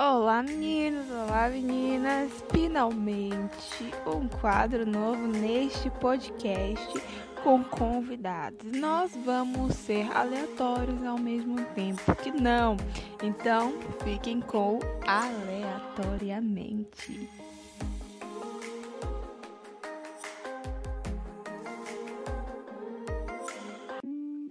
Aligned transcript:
Olá 0.00 0.44
meninos, 0.44 1.10
olá 1.10 1.48
meninas! 1.48 2.30
Finalmente 2.52 3.92
um 4.06 4.28
quadro 4.28 4.86
novo 4.86 5.26
neste 5.26 5.90
podcast 5.90 7.02
com 7.42 7.64
convidados. 7.64 8.64
Nós 8.78 9.10
vamos 9.24 9.74
ser 9.74 10.08
aleatórios 10.16 11.04
ao 11.04 11.18
mesmo 11.18 11.64
tempo 11.74 12.14
que 12.14 12.30
não. 12.30 12.76
Então 13.20 13.72
fiquem 14.04 14.40
com 14.40 14.78
aleatoriamente. 15.04 17.28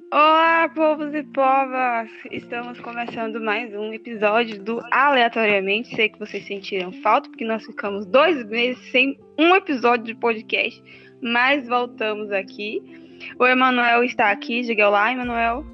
Olá, 0.10 0.70
povos 0.74 1.14
e 1.14 1.22
povas! 1.22 2.10
Estamos 2.32 2.80
começando 2.80 3.42
mais 3.42 3.76
um 3.76 3.92
episódio 3.92 4.58
do 4.64 4.80
Aleatoriamente. 4.90 5.94
Sei 5.94 6.08
que 6.08 6.18
vocês 6.18 6.48
sentiram 6.48 6.94
falta, 7.04 7.28
porque 7.28 7.44
nós 7.44 7.66
ficamos 7.66 8.06
dois 8.06 8.42
meses 8.46 8.82
sem 8.90 9.20
um 9.38 9.54
episódio 9.54 10.06
de 10.06 10.16
podcast, 10.16 10.82
mas 11.22 11.68
voltamos 11.68 12.32
aqui. 12.32 12.82
O 13.38 13.46
Emanuel 13.46 14.02
está 14.02 14.32
aqui, 14.32 14.62
diga 14.62 14.88
olá, 14.88 15.12
Emanuel. 15.12 15.66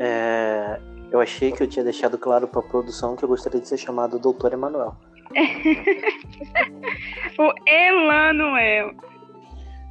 É, 0.00 0.80
eu 1.12 1.20
achei 1.20 1.52
que 1.52 1.62
eu 1.62 1.68
tinha 1.68 1.84
deixado 1.84 2.16
claro 2.16 2.48
para 2.48 2.60
a 2.60 2.70
produção 2.70 3.16
que 3.16 3.24
eu 3.24 3.28
gostaria 3.28 3.60
de 3.60 3.68
ser 3.68 3.76
chamado 3.76 4.18
Doutor 4.18 4.54
Emanuel. 4.54 4.96
o 7.38 7.52
Emanuel. 7.66 8.94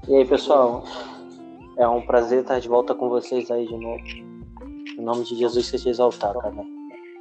E 0.08 0.16
aí, 0.16 0.26
pessoal? 0.26 0.84
É 1.78 1.88
um 1.88 2.02
prazer 2.02 2.42
estar 2.42 2.60
de 2.60 2.68
volta 2.68 2.96
com 2.96 3.08
vocês 3.08 3.52
aí 3.52 3.68
de 3.68 3.78
novo. 3.78 4.04
Em 4.98 5.02
nome 5.02 5.24
de 5.24 5.36
Jesus 5.36 5.68
seja 5.68 5.90
exaltado, 5.90 6.40
amém. 6.40 6.66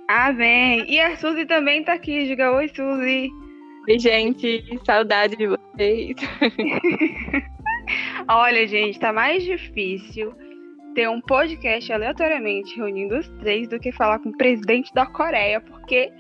Amém. 0.09 0.85
E 0.89 0.99
a 0.99 1.17
Suzy 1.17 1.45
também 1.45 1.85
tá 1.85 1.93
aqui. 1.93 2.25
Diga 2.25 2.53
oi, 2.53 2.69
Suzy. 2.69 3.31
Oi, 3.89 3.99
gente. 3.99 4.65
Saudade 4.85 5.37
de 5.37 5.47
vocês. 5.47 6.17
Olha, 8.29 8.67
gente, 8.67 8.99
tá 8.99 9.13
mais 9.13 9.45
difícil 9.45 10.35
ter 10.95 11.09
um 11.09 11.21
podcast 11.21 11.93
aleatoriamente 11.93 12.75
reunindo 12.77 13.19
os 13.19 13.29
três 13.41 13.69
do 13.69 13.79
que 13.79 13.93
falar 13.93 14.19
com 14.21 14.31
o 14.31 14.37
presidente 14.37 14.93
da 14.95 15.05
Coreia, 15.05 15.61
porque 15.61 16.11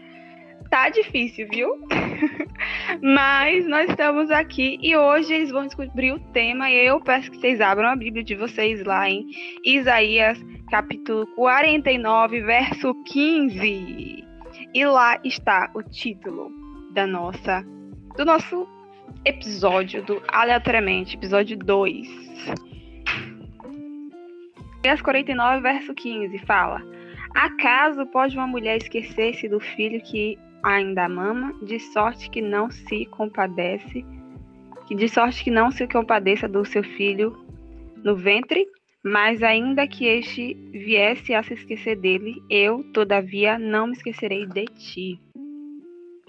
tá 0.71 0.91
difícil, 0.91 1.49
viu? 1.51 1.71
Mas 3.03 3.67
nós 3.67 3.91
estamos 3.91 4.31
aqui 4.31 4.79
e 4.81 4.97
hoje 4.97 5.35
eles 5.35 5.51
vão 5.51 5.67
descobrir 5.67 6.13
o 6.13 6.21
tema 6.33 6.71
e 6.71 6.87
eu 6.87 7.01
peço 7.01 7.31
que 7.31 7.39
vocês 7.39 7.61
abram 7.61 7.89
a 7.89 7.97
Bíblia 7.97 8.25
de 8.25 8.35
vocês 8.35 8.85
lá 8.85 9.09
em 9.09 9.27
Isaías 9.65 10.39
capítulo 10.71 11.27
49, 11.35 12.41
verso 12.43 12.95
15. 13.05 14.25
E 14.75 14.87
lá 14.87 15.19
está 15.25 15.71
o 15.75 15.83
título 15.83 16.51
da 16.93 17.07
nossa 17.07 17.65
do 18.17 18.25
nosso 18.25 18.67
episódio 19.25 20.03
do 20.03 20.23
aleatoriamente, 20.29 21.17
episódio 21.17 21.57
2. 21.57 22.09
Isaías 24.81 25.03
49, 25.03 25.61
verso 25.61 25.95
15 25.95 26.39
fala: 26.41 26.83
Acaso 27.35 28.07
pode 28.07 28.37
uma 28.37 28.47
mulher 28.47 28.79
esquecer-se 28.79 29.49
do 29.49 29.61
filho 29.61 30.01
que 30.01 30.39
ainda 30.67 31.09
mama, 31.09 31.55
de 31.63 31.79
sorte 31.79 32.29
que 32.29 32.43
não 32.43 32.71
se 32.71 33.07
compadece, 33.07 34.05
que 34.87 34.95
de 34.97 35.09
sorte 35.09 35.45
que 35.45 35.51
não 35.51 35.71
se 35.71 35.87
compadeça 35.87 36.49
do 36.49 36.65
seu 36.65 36.83
filho 36.83 37.37
no 38.03 38.17
ventre, 38.17 38.67
mas 39.05 39.43
ainda 39.45 39.87
que 39.87 40.07
este 40.07 40.55
viesse 40.73 41.33
a 41.33 41.43
se 41.45 41.55
esquecer 41.55 41.97
dele, 41.97 42.43
eu, 42.51 42.83
todavia, 42.93 43.57
não 43.57 43.87
me 43.87 43.93
esquecerei 43.93 44.45
de 44.45 44.65
ti. 44.65 45.21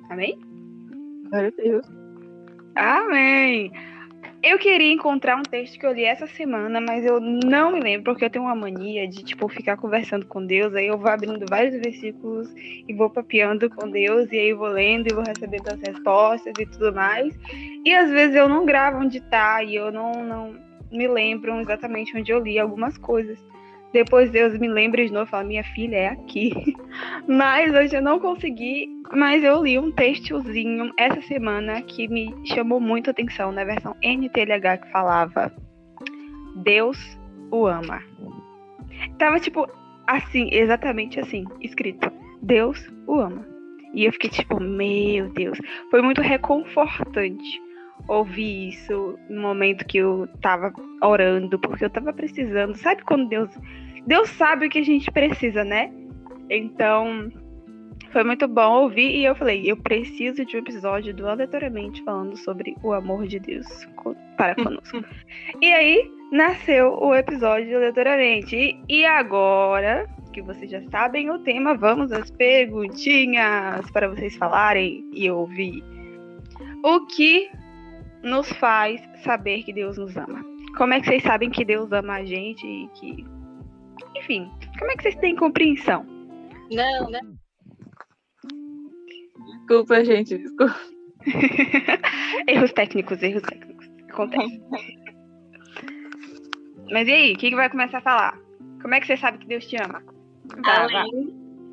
Amém? 0.08 0.38
Glória 1.30 1.50
a 1.50 1.62
Deus. 1.62 1.88
Amém. 2.76 3.72
Eu 4.44 4.60
queria 4.60 4.94
encontrar 4.94 5.36
um 5.36 5.42
texto 5.42 5.80
que 5.80 5.86
eu 5.86 5.92
li 5.92 6.04
essa 6.04 6.28
semana, 6.28 6.80
mas 6.80 7.04
eu 7.04 7.20
não 7.20 7.72
me 7.72 7.80
lembro, 7.80 8.12
porque 8.12 8.24
eu 8.24 8.30
tenho 8.30 8.46
uma 8.46 8.56
mania 8.56 9.08
de, 9.08 9.24
tipo, 9.24 9.50
ficar 9.50 9.78
conversando 9.78 10.28
com 10.28 10.46
Deus, 10.46 10.76
aí 10.76 10.88
eu 10.88 10.98
vou 10.98 11.10
abrindo 11.10 11.44
vários 11.50 11.80
versículos 11.80 12.48
e 12.88 12.94
vou 12.94 13.10
papeando 13.10 13.68
com 13.70 13.90
Deus, 13.90 14.32
e 14.32 14.38
aí 14.38 14.54
vou 14.54 14.68
lendo 14.68 15.08
e 15.08 15.14
vou 15.14 15.24
recebendo 15.24 15.70
as 15.70 15.82
respostas 15.82 16.54
e 16.58 16.66
tudo 16.68 16.94
mais. 16.94 17.34
E 17.84 17.94
às 17.94 18.12
vezes 18.12 18.36
eu 18.36 18.48
não 18.48 18.64
gravo 18.64 19.00
onde 19.00 19.20
tá, 19.22 19.64
e 19.64 19.76
eu 19.76 19.92
não, 19.92 20.24
não 20.24 20.56
me 20.92 21.08
lembro 21.08 21.60
exatamente 21.60 22.16
onde 22.16 22.32
eu 22.32 22.40
li 22.40 22.60
algumas 22.60 22.96
coisas. 22.98 23.40
Depois 23.94 24.30
Deus 24.30 24.58
me 24.58 24.68
lembra 24.68 25.06
de 25.06 25.12
novo 25.12 25.26
e 25.28 25.30
fala, 25.30 25.44
minha 25.44 25.64
filha 25.64 25.96
é 25.96 26.08
aqui. 26.10 26.52
Mas 27.28 27.74
hoje 27.74 27.96
eu 27.96 28.02
não 28.02 28.20
consegui, 28.20 28.88
mas 29.14 29.44
eu 29.44 29.64
li 29.64 29.78
um 29.78 29.92
textozinho 29.92 30.92
essa 30.98 31.22
semana 31.22 31.82
que 31.82 32.08
me 32.08 32.34
chamou 32.48 32.80
muito 32.80 33.10
atenção 33.10 33.52
na 33.52 33.64
versão 33.64 33.96
NTLH 34.04 34.78
que 34.82 34.92
falava 34.92 35.52
Deus 36.56 36.98
o 37.52 37.68
ama. 37.68 38.02
Tava 39.18 39.40
tipo 39.40 39.68
assim, 40.08 40.50
exatamente 40.52 41.20
assim, 41.20 41.46
escrito. 41.62 42.12
Deus 42.42 42.92
o 43.06 43.20
ama. 43.20 43.46
E 43.94 44.06
eu 44.06 44.12
fiquei 44.14 44.30
tipo, 44.30 44.60
meu 44.60 45.30
Deus. 45.30 45.58
Foi 45.90 46.02
muito 46.02 46.22
reconfortante 46.22 47.67
ouvir 48.08 48.70
isso 48.70 49.18
no 49.30 49.42
momento 49.42 49.86
que 49.86 49.98
eu 49.98 50.28
tava 50.42 50.74
orando, 51.02 51.60
porque 51.60 51.86
eu 51.86 51.90
tava 51.90 52.14
precisando. 52.14 52.76
Sabe 52.76 53.04
quando 53.04 53.28
Deus. 53.28 53.50
Deus 54.06 54.30
sabe 54.30 54.68
o 54.68 54.70
que 54.70 54.80
a 54.80 54.86
gente 54.86 55.12
precisa, 55.12 55.64
né? 55.64 55.92
Então, 56.50 57.30
foi 58.12 58.24
muito 58.24 58.48
bom 58.48 58.84
ouvir 58.84 59.18
e 59.18 59.26
eu 59.26 59.36
falei, 59.36 59.70
eu 59.70 59.76
preciso 59.76 60.46
de 60.46 60.56
um 60.56 60.60
episódio 60.60 61.14
do 61.14 61.28
Aleatoriamente 61.28 62.02
falando 62.04 62.38
sobre 62.38 62.74
o 62.82 62.94
amor 62.94 63.28
de 63.28 63.38
Deus 63.40 63.68
para 64.38 64.56
conosco. 64.56 65.04
e 65.62 65.74
aí, 65.74 66.10
nasceu 66.32 66.98
o 67.02 67.14
episódio 67.14 67.76
aleatoriamente. 67.78 68.80
E 68.88 69.06
agora, 69.06 70.08
que 70.32 70.42
vocês 70.42 70.70
já 70.70 70.82
sabem 70.90 71.30
o 71.30 71.40
tema, 71.40 71.76
vamos 71.76 72.12
às 72.12 72.30
perguntinhas 72.32 73.90
para 73.92 74.08
vocês 74.08 74.36
falarem 74.36 75.04
e 75.14 75.30
ouvir. 75.30 75.84
O 76.84 77.06
que 77.08 77.50
nos 78.24 78.52
faz 78.54 79.02
saber 79.24 79.64
que 79.64 79.74
Deus 79.74 79.98
nos 79.98 80.16
ama? 80.18 80.44
Como 80.78 80.94
é 80.94 81.00
que 81.00 81.08
vocês 81.08 81.24
sabem 81.24 81.50
que 81.50 81.66
Deus 81.66 81.92
ama 81.92 82.16
a 82.16 82.24
gente 82.24 82.66
e 82.66 82.88
que. 82.90 83.26
Enfim, 84.16 84.50
como 84.78 84.92
é 84.92 84.96
que 84.96 85.04
vocês 85.04 85.16
têm 85.16 85.36
compreensão? 85.36 86.06
Não, 86.72 87.10
né? 87.10 87.22
Desculpa, 89.58 90.04
gente, 90.04 90.38
desculpa. 90.38 90.76
erros 92.48 92.72
técnicos, 92.74 93.22
erros 93.22 93.42
técnicos. 93.42 93.90
Acontece. 94.10 94.62
Mas 96.92 97.08
e 97.08 97.12
aí, 97.12 97.34
o 97.34 97.38
que, 97.38 97.50
que 97.50 97.56
vai 97.56 97.70
começar 97.70 97.98
a 97.98 98.02
falar? 98.02 98.40
Como 98.82 98.94
é 98.94 99.00
que 99.00 99.08
você 99.08 99.18
sabe 99.18 99.40
que 99.40 99.48
Deus 99.48 99.66
te 99.66 99.76
ama? 99.76 100.02
Vá, 100.64 100.84
Além 100.84 101.28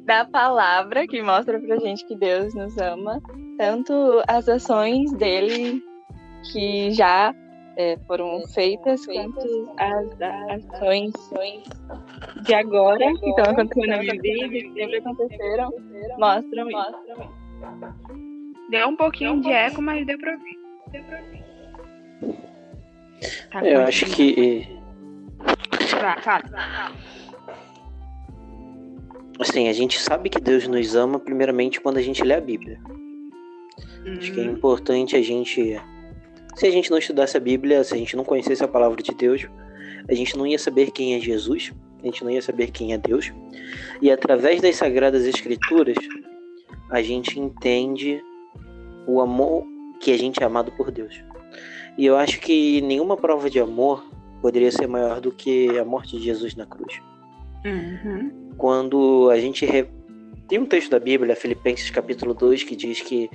vá. 0.06 0.14
da 0.22 0.24
palavra 0.24 1.06
que 1.06 1.22
mostra 1.22 1.60
pra 1.60 1.76
gente 1.76 2.04
que 2.06 2.16
Deus 2.16 2.54
nos 2.54 2.76
ama, 2.78 3.20
tanto 3.58 4.22
as 4.26 4.48
ações 4.48 5.12
dele 5.12 5.82
que 6.52 6.90
já 6.92 7.34
é, 7.76 7.98
foram 8.06 8.46
feitas, 8.48 9.04
quanto 9.06 9.72
as, 9.78 10.72
ações 10.72 11.12
de 12.42 12.54
agora, 12.54 13.06
que 13.18 13.28
estão 13.28 13.44
acontecendo 13.44 13.88
na 13.88 13.98
minha 13.98 14.20
vida, 14.20 14.48
que 14.48 14.72
sempre 14.74 14.96
aconteceram, 14.98 15.72
mostram 16.18 16.68
isso. 16.70 17.04
Deu 18.70 18.88
um 18.88 18.96
pouquinho 18.96 19.40
de 19.40 19.50
eco, 19.50 19.82
mas 19.82 20.06
deu 20.06 20.18
pra 20.18 20.32
ouvir. 20.32 20.58
Deu 20.90 21.04
pra 21.04 21.20
ouvir. 21.20 21.44
Tá 23.50 23.64
Eu 23.64 23.82
acho 23.82 24.06
que. 24.06 24.68
Tá, 26.00 26.16
tá, 26.16 26.92
Assim, 29.38 29.68
a 29.68 29.72
gente 29.72 30.00
sabe 30.00 30.30
que 30.30 30.40
Deus 30.40 30.68
nos 30.68 30.94
ama, 30.94 31.18
primeiramente, 31.18 31.80
quando 31.80 31.98
a 31.98 32.02
gente 32.02 32.22
lê 32.22 32.34
a 32.34 32.40
Bíblia. 32.40 32.80
Uhum. 34.06 34.12
Acho 34.18 34.32
que 34.32 34.40
é 34.40 34.44
importante 34.44 35.16
a 35.16 35.22
gente. 35.22 35.80
Se 36.56 36.66
a 36.66 36.70
gente 36.70 36.90
não 36.90 36.98
estudasse 36.98 37.36
a 37.36 37.40
Bíblia, 37.40 37.82
se 37.82 37.94
a 37.94 37.96
gente 37.96 38.16
não 38.16 38.24
conhecesse 38.24 38.62
a 38.62 38.68
palavra 38.68 39.02
de 39.02 39.12
Deus, 39.12 39.46
a 40.08 40.14
gente 40.14 40.36
não 40.36 40.46
ia 40.46 40.58
saber 40.58 40.90
quem 40.90 41.14
é 41.14 41.20
Jesus, 41.20 41.72
a 42.02 42.06
gente 42.06 42.22
não 42.22 42.30
ia 42.30 42.42
saber 42.42 42.70
quem 42.70 42.92
é 42.92 42.98
Deus. 42.98 43.32
E 44.00 44.10
através 44.10 44.60
das 44.60 44.76
Sagradas 44.76 45.24
Escrituras, 45.24 45.96
a 46.90 47.02
gente 47.02 47.40
entende 47.40 48.22
o 49.06 49.20
amor 49.20 49.64
que 50.00 50.12
a 50.12 50.18
gente 50.18 50.42
é 50.42 50.46
amado 50.46 50.70
por 50.72 50.90
Deus. 50.90 51.18
E 51.96 52.04
eu 52.04 52.16
acho 52.16 52.40
que 52.40 52.80
nenhuma 52.82 53.16
prova 53.16 53.48
de 53.48 53.58
amor 53.58 54.04
poderia 54.42 54.70
ser 54.70 54.86
maior 54.86 55.20
do 55.20 55.32
que 55.32 55.78
a 55.78 55.84
morte 55.84 56.18
de 56.18 56.24
Jesus 56.24 56.54
na 56.54 56.66
cruz. 56.66 57.00
Uhum. 57.64 58.52
Quando 58.58 59.30
a 59.30 59.38
gente 59.40 59.64
re... 59.64 59.86
tem 60.48 60.58
um 60.58 60.66
texto 60.66 60.90
da 60.90 60.98
Bíblia, 60.98 61.34
Filipenses 61.34 61.88
capítulo 61.90 62.34
2, 62.34 62.62
que 62.64 62.76
diz 62.76 63.00
que 63.00 63.30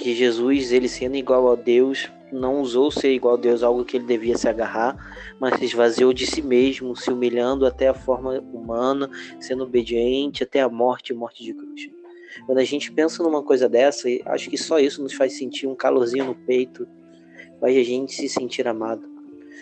que 0.00 0.14
Jesus, 0.14 0.72
ele 0.72 0.88
sendo 0.88 1.16
igual 1.16 1.52
a 1.52 1.54
Deus, 1.54 2.10
não 2.32 2.60
usou 2.60 2.90
ser 2.90 3.12
igual 3.12 3.34
a 3.34 3.36
Deus 3.36 3.62
algo 3.62 3.84
que 3.84 3.98
ele 3.98 4.06
devia 4.06 4.36
se 4.36 4.48
agarrar, 4.48 4.96
mas 5.38 5.58
se 5.58 5.66
esvaziou 5.66 6.12
de 6.12 6.26
si 6.26 6.40
mesmo, 6.40 6.96
se 6.96 7.10
humilhando 7.10 7.66
até 7.66 7.88
a 7.88 7.94
forma 7.94 8.40
humana, 8.52 9.10
sendo 9.38 9.64
obediente 9.64 10.42
até 10.42 10.60
a 10.60 10.68
morte 10.68 11.12
morte 11.12 11.44
de 11.44 11.52
cruz. 11.52 11.90
Quando 12.46 12.58
a 12.58 12.64
gente 12.64 12.90
pensa 12.90 13.22
numa 13.22 13.42
coisa 13.42 13.68
dessa, 13.68 14.08
acho 14.26 14.48
que 14.48 14.56
só 14.56 14.78
isso 14.78 15.02
nos 15.02 15.12
faz 15.12 15.36
sentir 15.36 15.66
um 15.66 15.74
calorzinho 15.74 16.24
no 16.24 16.34
peito, 16.34 16.88
faz 17.60 17.76
a 17.76 17.82
gente 17.82 18.12
se 18.12 18.28
sentir 18.28 18.66
amado. 18.66 19.02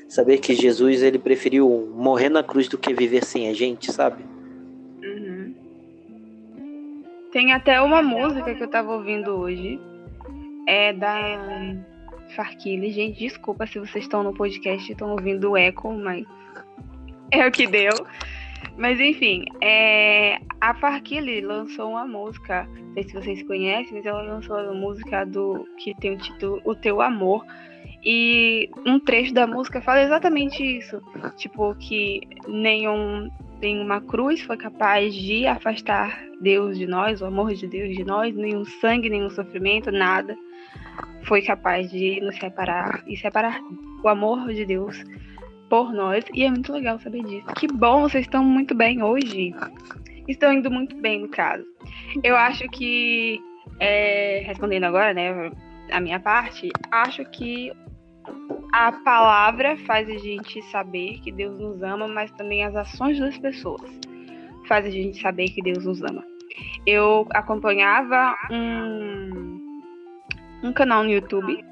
Saber 0.06 0.38
que 0.38 0.54
Jesus 0.54 1.02
ele 1.02 1.18
preferiu 1.18 1.92
morrer 1.94 2.28
na 2.28 2.42
cruz 2.42 2.68
do 2.68 2.78
que 2.78 2.94
viver 2.94 3.24
sem 3.24 3.48
a 3.48 3.52
gente, 3.52 3.92
sabe? 3.92 4.24
Uhum. 5.02 5.54
Tem 7.32 7.52
até 7.52 7.80
uma 7.80 8.02
música 8.02 8.54
que 8.54 8.62
eu 8.62 8.70
tava 8.70 8.94
ouvindo 8.94 9.32
hoje. 9.32 9.80
É 10.68 10.92
da 10.92 11.16
Farquille. 12.36 12.92
Gente, 12.92 13.18
desculpa 13.18 13.66
se 13.66 13.78
vocês 13.78 14.04
estão 14.04 14.22
no 14.22 14.34
podcast 14.34 14.86
e 14.86 14.92
estão 14.92 15.12
ouvindo 15.12 15.52
o 15.52 15.56
eco, 15.56 15.94
mas 15.94 16.26
é 17.32 17.46
o 17.46 17.50
que 17.50 17.66
deu. 17.66 17.94
Mas 18.76 19.00
enfim, 19.00 19.46
é... 19.62 20.38
a 20.60 20.74
Farquille 20.74 21.40
lançou 21.40 21.92
uma 21.92 22.06
música, 22.06 22.68
não 22.74 22.92
sei 22.92 23.02
se 23.04 23.14
vocês 23.14 23.42
conhecem, 23.44 23.94
mas 23.94 24.04
ela 24.04 24.20
lançou 24.20 24.56
uma 24.56 24.74
música 24.74 25.24
do 25.24 25.66
que 25.78 25.94
tem 25.94 26.12
o 26.12 26.18
título 26.18 26.60
O 26.66 26.74
Teu 26.74 27.00
Amor. 27.00 27.46
E 28.10 28.70
um 28.86 28.98
trecho 28.98 29.34
da 29.34 29.46
música 29.46 29.82
fala 29.82 30.00
exatamente 30.00 30.62
isso. 30.62 30.98
Tipo, 31.36 31.74
que 31.74 32.22
nenhum, 32.46 33.30
nenhuma 33.60 34.00
cruz 34.00 34.40
foi 34.40 34.56
capaz 34.56 35.14
de 35.14 35.46
afastar 35.46 36.18
Deus 36.40 36.78
de 36.78 36.86
nós, 36.86 37.20
o 37.20 37.26
amor 37.26 37.52
de 37.52 37.66
Deus 37.66 37.94
de 37.94 38.04
nós, 38.04 38.34
nenhum 38.34 38.64
sangue, 38.64 39.10
nenhum 39.10 39.28
sofrimento, 39.28 39.92
nada 39.92 40.34
foi 41.24 41.42
capaz 41.42 41.90
de 41.90 42.18
nos 42.22 42.36
separar 42.36 43.02
e 43.06 43.14
separar 43.14 43.60
o 44.02 44.08
amor 44.08 44.48
de 44.54 44.64
Deus 44.64 45.04
por 45.68 45.92
nós. 45.92 46.24
E 46.32 46.44
é 46.44 46.50
muito 46.50 46.72
legal 46.72 46.98
saber 46.98 47.22
disso. 47.24 47.46
Que 47.56 47.66
bom, 47.66 48.08
vocês 48.08 48.24
estão 48.24 48.42
muito 48.42 48.74
bem 48.74 49.02
hoje. 49.02 49.54
Estão 50.26 50.50
indo 50.50 50.70
muito 50.70 50.96
bem, 50.96 51.20
no 51.20 51.28
caso. 51.28 51.64
Eu 52.24 52.34
acho 52.36 52.66
que, 52.68 53.38
é, 53.78 54.42
respondendo 54.46 54.84
agora, 54.84 55.12
né, 55.12 55.52
a 55.90 56.00
minha 56.00 56.18
parte, 56.18 56.70
acho 56.90 57.22
que 57.26 57.70
a 58.72 58.92
palavra 58.92 59.76
faz 59.78 60.08
a 60.08 60.18
gente 60.18 60.62
saber 60.70 61.20
que 61.20 61.32
Deus 61.32 61.58
nos 61.58 61.82
ama, 61.82 62.06
mas 62.06 62.30
também 62.32 62.64
as 62.64 62.74
ações 62.76 63.18
das 63.18 63.36
pessoas 63.38 63.98
faz 64.66 64.84
a 64.84 64.90
gente 64.90 65.20
saber 65.20 65.48
que 65.48 65.62
Deus 65.62 65.84
nos 65.84 66.02
ama. 66.02 66.24
Eu 66.86 67.26
acompanhava 67.30 68.36
um, 68.50 69.82
um 70.62 70.72
canal 70.72 71.02
no 71.02 71.10
YouTube 71.10 71.64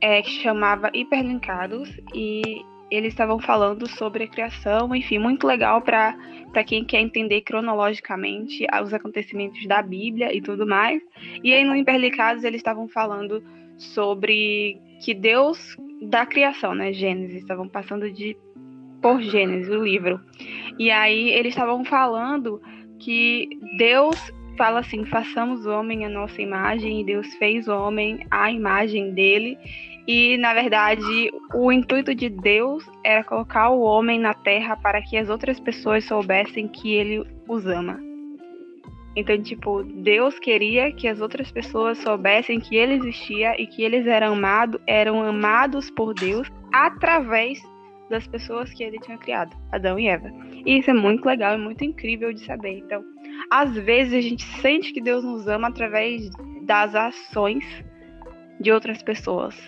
é, 0.00 0.22
que 0.22 0.30
chamava 0.30 0.90
Hiperlinkados 0.94 1.90
e 2.14 2.62
eles 2.90 3.12
estavam 3.12 3.38
falando 3.38 3.88
sobre 3.88 4.24
a 4.24 4.28
criação, 4.28 4.94
enfim, 4.94 5.18
muito 5.18 5.46
legal 5.46 5.82
para 5.82 6.16
quem 6.66 6.84
quer 6.84 7.00
entender 7.00 7.42
cronologicamente 7.42 8.66
os 8.82 8.94
acontecimentos 8.94 9.66
da 9.66 9.82
Bíblia 9.82 10.34
e 10.34 10.40
tudo 10.40 10.66
mais. 10.66 11.02
E 11.42 11.52
aí 11.52 11.64
no 11.64 11.76
Hiperlinkados 11.76 12.44
eles 12.44 12.60
estavam 12.60 12.88
falando 12.88 13.42
sobre 13.76 14.80
que 15.00 15.14
Deus 15.14 15.76
da 16.02 16.26
criação, 16.26 16.74
né, 16.74 16.92
Gênesis, 16.92 17.42
estavam 17.42 17.68
passando 17.68 18.10
de 18.10 18.36
por 19.00 19.20
Gênesis, 19.20 19.70
o 19.70 19.82
livro. 19.82 20.20
E 20.78 20.90
aí 20.90 21.30
eles 21.30 21.54
estavam 21.54 21.84
falando 21.84 22.60
que 22.98 23.48
Deus 23.78 24.32
fala 24.56 24.80
assim: 24.80 25.04
façamos 25.06 25.64
o 25.66 25.70
homem 25.70 26.04
a 26.04 26.08
nossa 26.08 26.42
imagem, 26.42 27.00
e 27.00 27.04
Deus 27.04 27.32
fez 27.34 27.68
o 27.68 27.76
homem 27.76 28.26
à 28.30 28.50
imagem 28.50 29.12
dele. 29.12 29.56
E, 30.06 30.38
na 30.38 30.54
verdade, 30.54 31.30
o 31.54 31.70
intuito 31.70 32.14
de 32.14 32.30
Deus 32.30 32.82
era 33.04 33.22
colocar 33.22 33.68
o 33.68 33.80
homem 33.80 34.18
na 34.18 34.32
terra 34.32 34.74
para 34.74 35.02
que 35.02 35.18
as 35.18 35.28
outras 35.28 35.60
pessoas 35.60 36.04
soubessem 36.04 36.66
que 36.66 36.94
ele 36.94 37.24
os 37.46 37.66
ama. 37.66 38.07
Então, 39.18 39.36
tipo, 39.42 39.82
Deus 39.82 40.38
queria 40.38 40.92
que 40.92 41.08
as 41.08 41.20
outras 41.20 41.50
pessoas 41.50 41.98
soubessem 41.98 42.60
que 42.60 42.76
ele 42.76 42.94
existia 42.94 43.60
e 43.60 43.66
que 43.66 43.82
eles 43.82 44.06
eram 44.06 44.34
amados, 44.34 44.80
eram 44.86 45.20
amados 45.24 45.90
por 45.90 46.14
Deus 46.14 46.48
através 46.72 47.60
das 48.08 48.28
pessoas 48.28 48.72
que 48.72 48.84
ele 48.84 49.00
tinha 49.00 49.18
criado, 49.18 49.56
Adão 49.72 49.98
e 49.98 50.06
Eva. 50.06 50.30
E 50.64 50.78
isso 50.78 50.88
é 50.88 50.94
muito 50.94 51.26
legal 51.26 51.56
e 51.56 51.58
muito 51.58 51.82
incrível 51.82 52.32
de 52.32 52.44
saber. 52.44 52.78
Então, 52.78 53.04
às 53.50 53.74
vezes 53.74 54.14
a 54.14 54.20
gente 54.20 54.44
sente 54.60 54.92
que 54.92 55.00
Deus 55.00 55.24
nos 55.24 55.48
ama 55.48 55.66
através 55.66 56.30
das 56.62 56.94
ações 56.94 57.64
de 58.60 58.70
outras 58.70 59.02
pessoas. 59.02 59.58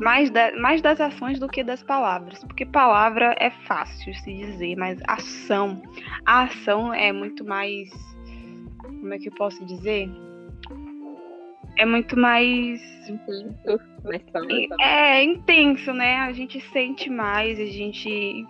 Mais, 0.00 0.30
da, 0.30 0.56
mais 0.56 0.80
das 0.80 0.98
ações 0.98 1.38
do 1.38 1.46
que 1.46 1.62
das 1.62 1.82
palavras. 1.82 2.42
Porque 2.44 2.64
palavra 2.64 3.36
é 3.38 3.50
fácil 3.50 4.14
se 4.14 4.32
dizer, 4.32 4.76
mas 4.76 4.98
ação. 5.06 5.82
A 6.24 6.44
ação 6.44 6.92
é 6.94 7.12
muito 7.12 7.44
mais. 7.44 7.90
Como 9.02 9.12
é 9.14 9.18
que 9.18 9.28
eu 9.28 9.32
posso 9.32 9.64
dizer? 9.64 10.08
É 11.76 11.84
muito 11.84 12.16
mais. 12.16 12.80
É, 14.80 15.24
intenso, 15.24 15.92
né? 15.92 16.18
A 16.18 16.32
gente 16.32 16.60
sente 16.72 17.10
mais, 17.10 17.58
a 17.58 17.64
gente 17.64 18.46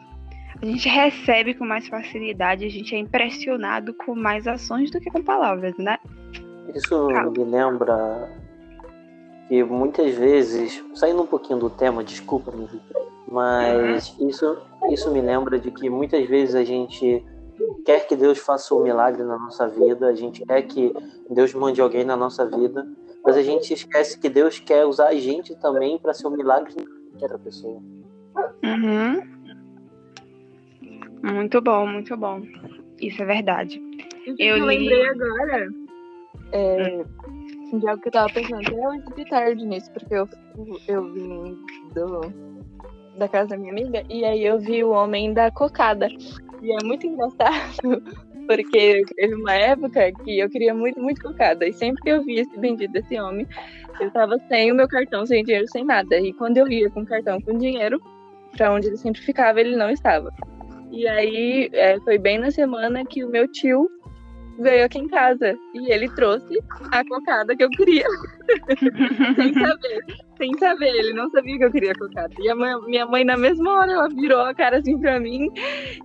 a 0.61 0.67
gente 0.67 0.87
recebe 0.91 1.55
com 1.55 1.65
mais 1.65 1.89
facilidade, 1.89 2.67
a 2.67 2.69
gente 2.69 2.95
é 2.95 2.99
impressionado 2.99 3.95
com 3.95 4.15
mais 4.15 4.47
ações 4.47 4.91
do 4.91 5.01
que 5.01 5.11
com 5.11 5.23
palavras, 5.23 5.75
né? 5.79 5.99
Isso 6.75 7.09
me 7.09 7.45
lembra 7.45 8.31
que 9.49 9.65
muitas 9.65 10.15
vezes, 10.15 10.85
saindo 10.95 11.23
um 11.23 11.27
pouquinho 11.27 11.59
do 11.59 11.71
tema, 11.71 12.05
desculpa, 12.05 12.53
mas 13.27 14.11
uhum. 14.19 14.29
isso, 14.29 14.59
isso 14.91 15.11
me 15.11 15.23
lembra 15.23 15.59
de 15.59 15.71
que 15.71 15.89
muitas 15.89 16.29
vezes 16.29 16.55
a 16.55 16.63
gente 16.63 17.25
quer 17.85 18.07
que 18.07 18.17
Deus 18.17 18.39
faça 18.39 18.75
um 18.75 18.83
milagre 18.83 19.23
na 19.23 19.39
nossa 19.39 19.69
vida, 19.69 20.07
a 20.07 20.15
gente 20.15 20.45
quer 20.45 20.63
que 20.63 20.93
Deus 21.31 21.55
mande 21.55 21.81
alguém 21.81 22.05
na 22.05 22.17
nossa 22.17 22.47
vida, 22.47 22.87
mas 23.25 23.37
a 23.37 23.43
gente 23.43 23.73
esquece 23.73 24.19
que 24.19 24.29
Deus 24.29 24.59
quer 24.59 24.85
usar 24.85 25.09
a 25.09 25.15
gente 25.15 25.55
também 25.57 25.99
para 25.99 26.15
ser 26.15 26.27
um 26.27 26.37
milagre 26.37 26.75
em 26.77 27.23
outra 27.23 27.39
pessoa. 27.39 27.81
Uhum. 28.65 29.23
Muito 31.23 31.61
bom, 31.61 31.87
muito 31.87 32.17
bom. 32.17 32.43
Isso 33.01 33.23
é 33.23 33.25
verdade. 33.25 33.81
Eu, 34.27 34.57
eu 34.57 34.69
li... 34.69 34.79
lembrei 34.79 35.09
agora 35.09 35.69
é, 36.53 37.05
de 37.79 37.89
algo 37.89 38.03
que 38.03 38.09
eu 38.09 38.13
tava 38.13 38.33
pensando 38.33 38.61
até 38.67 38.89
hoje 38.89 39.05
de 39.17 39.25
tarde 39.29 39.67
nisso, 39.67 39.91
porque 39.93 40.15
eu, 40.15 40.29
eu 40.89 41.13
vim 41.13 41.59
do, 41.95 42.21
da 43.19 43.29
casa 43.29 43.51
da 43.51 43.57
minha 43.57 43.73
amiga 43.73 44.05
e 44.09 44.25
aí 44.25 44.45
eu 44.45 44.59
vi 44.59 44.83
o 44.85 44.91
homem 44.91 45.33
da 45.33 45.51
cocada. 45.51 46.09
E 46.63 46.73
é 46.73 46.85
muito 46.85 47.07
engraçado, 47.07 48.03
porque 48.47 49.03
teve 49.17 49.35
uma 49.35 49.53
época 49.53 50.13
que 50.25 50.39
eu 50.39 50.49
queria 50.49 50.73
muito, 50.73 51.01
muito 51.01 51.21
cocada. 51.21 51.67
E 51.67 51.73
sempre 51.73 52.01
que 52.03 52.09
eu 52.09 52.23
via 52.23 52.43
esse 52.43 52.59
bendito 52.59 52.93
desse 52.93 53.21
homem, 53.21 53.47
eu 54.01 54.11
tava 54.13 54.39
sem 54.49 54.71
o 54.71 54.75
meu 54.75 54.87
cartão, 54.87 55.27
sem 55.27 55.43
dinheiro, 55.43 55.67
sem 55.69 55.85
nada. 55.85 56.17
E 56.19 56.33
quando 56.33 56.59
eu 56.59 56.69
ia 56.69 56.89
com 56.89 57.05
cartão 57.05 57.41
com 57.41 57.59
dinheiro, 57.59 58.01
para 58.57 58.73
onde 58.73 58.87
ele 58.87 58.97
sempre 58.97 59.21
ficava, 59.21 59.61
ele 59.61 59.77
não 59.77 59.91
estava. 59.91 60.33
E 60.93 61.09
aí 61.09 61.69
é, 61.73 61.99
foi 62.01 62.17
bem 62.17 62.39
na 62.39 62.51
semana 62.51 63.05
que 63.05 63.25
o 63.25 63.29
meu 63.29 63.49
tio 63.49 63.91
veio 64.59 64.85
aqui 64.85 64.99
em 64.99 65.09
casa 65.09 65.59
e 65.75 65.93
ele 65.93 66.09
trouxe 66.11 66.63
a 66.91 67.05
cocada 67.05 67.57
que 67.57 67.65
eu 67.65 67.71
queria. 67.71 68.05
sem 69.37 69.55
saber, 69.55 70.05
sem 70.37 70.59
saber, 70.59 70.89
ele 70.89 71.13
não 71.13 71.31
sabia 71.31 71.59
que 71.59 71.65
eu 71.65 71.73
queria 71.73 71.95
cocada. 71.95 72.35
E 72.39 72.49
a 72.49 72.55
mãe, 72.55 72.75
minha 72.87 73.07
mãe, 73.07 73.25
na 73.25 73.37
mesma 73.37 73.79
hora, 73.79 73.93
ela 73.93 74.09
virou 74.09 74.41
a 74.41 74.55
cara 74.55 74.79
assim 74.79 74.99
pra 74.99 75.19
mim 75.19 75.49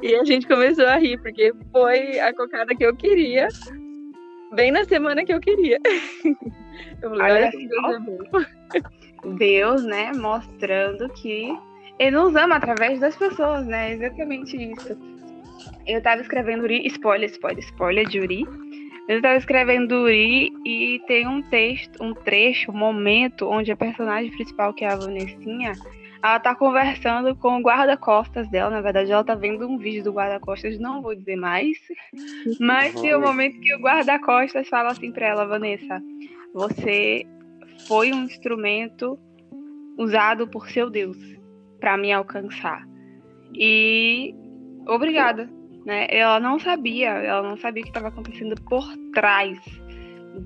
e 0.01 0.15
a 0.15 0.23
gente 0.23 0.47
começou 0.47 0.85
a 0.85 0.97
rir, 0.97 1.19
porque 1.21 1.53
foi 1.71 2.19
a 2.19 2.33
cocada 2.33 2.75
que 2.75 2.85
eu 2.85 2.95
queria, 2.95 3.47
bem 4.53 4.71
na 4.71 4.83
semana 4.85 5.25
que 5.25 5.33
eu 5.33 5.39
queria. 5.39 5.79
Eu 7.01 7.09
falei, 7.09 7.31
olha, 7.31 7.33
olha 7.33 7.51
Deus 7.51 7.95
é 7.95 7.99
bom. 7.99 9.35
Deus, 9.35 9.83
né, 9.83 10.11
mostrando 10.13 11.09
que 11.09 11.57
ele 11.99 12.11
nos 12.11 12.35
ama 12.35 12.55
através 12.55 12.99
das 12.99 13.15
pessoas, 13.15 13.65
né? 13.65 13.93
Exatamente 13.93 14.55
isso. 14.55 15.16
Eu 15.87 16.01
tava 16.01 16.21
escrevendo 16.21 16.63
Uri, 16.63 16.85
spoiler, 16.87 17.29
spoiler, 17.29 17.63
spoiler 17.63 18.07
de 18.07 18.19
Uri. 18.19 18.45
Eu 19.07 19.21
tava 19.21 19.37
escrevendo 19.37 20.03
Uri 20.03 20.51
e 20.65 21.01
tem 21.07 21.25
um 21.25 21.41
texto, 21.41 22.03
um 22.03 22.13
trecho, 22.13 22.71
um 22.71 22.77
momento 22.77 23.47
onde 23.47 23.71
a 23.71 23.77
personagem 23.77 24.29
principal, 24.31 24.73
que 24.73 24.83
é 24.83 24.89
a 24.89 24.97
Vanessinha, 24.97 25.71
ela 26.21 26.39
tá 26.41 26.53
conversando 26.53 27.33
com 27.37 27.57
o 27.57 27.61
guarda-costas 27.61 28.49
dela. 28.49 28.69
Na 28.69 28.81
verdade, 28.81 29.13
ela 29.13 29.23
tá 29.23 29.33
vendo 29.33 29.65
um 29.65 29.77
vídeo 29.77 30.03
do 30.03 30.11
guarda-costas, 30.11 30.77
não 30.77 31.01
vou 31.01 31.15
dizer 31.15 31.37
mais. 31.37 31.77
Mas 32.59 32.93
tem 32.99 33.13
o 33.15 33.19
um 33.19 33.21
momento 33.21 33.57
que 33.61 33.73
o 33.73 33.79
guarda-costas 33.79 34.67
fala 34.67 34.91
assim 34.91 35.13
pra 35.13 35.27
ela, 35.27 35.45
Vanessa, 35.45 36.01
você 36.53 37.23
foi 37.87 38.11
um 38.11 38.23
instrumento 38.23 39.17
usado 39.97 40.49
por 40.49 40.67
seu 40.69 40.89
Deus 40.89 41.17
para 41.79 41.95
me 41.95 42.11
alcançar. 42.11 42.85
E 43.53 44.35
obrigada, 44.85 45.49
né? 45.87 46.05
Ela 46.09 46.37
não 46.37 46.59
sabia, 46.59 47.11
ela 47.11 47.41
não 47.41 47.55
sabia 47.55 47.81
o 47.81 47.85
que 47.85 47.89
estava 47.89 48.09
acontecendo 48.09 48.61
por 48.63 48.85
trás 49.13 49.57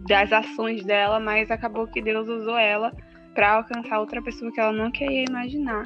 das 0.08 0.32
ações 0.32 0.86
dela, 0.86 1.20
mas 1.20 1.50
acabou 1.50 1.88
que 1.88 2.00
Deus 2.00 2.28
usou 2.30 2.56
ela 2.56 2.94
para 3.34 3.54
alcançar 3.54 4.00
outra 4.00 4.22
pessoa 4.22 4.52
que 4.52 4.60
ela 4.60 4.72
não 4.72 4.92
queria 4.92 5.26
imaginar 5.28 5.82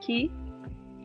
que 0.00 0.30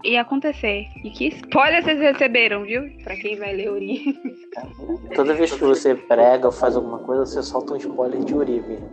ia 0.04 0.22
acontecer. 0.22 0.86
E 1.04 1.10
que 1.10 1.30
spoiler 1.30 1.84
vocês 1.84 2.00
receberam, 2.00 2.64
viu? 2.64 2.84
Pra 3.04 3.16
quem 3.16 3.36
vai 3.38 3.56
ler 3.56 3.72
Uri. 3.72 4.16
Toda 5.16 5.34
vez 5.34 5.52
que 5.52 5.64
você 5.64 5.96
prega 5.96 6.46
ou 6.46 6.52
faz 6.52 6.76
alguma 6.76 7.00
coisa, 7.00 7.26
você 7.26 7.42
solta 7.42 7.74
um 7.74 7.78
spoiler 7.78 8.24
de 8.24 8.36
Uri, 8.36 8.62
mesmo. 8.62 8.88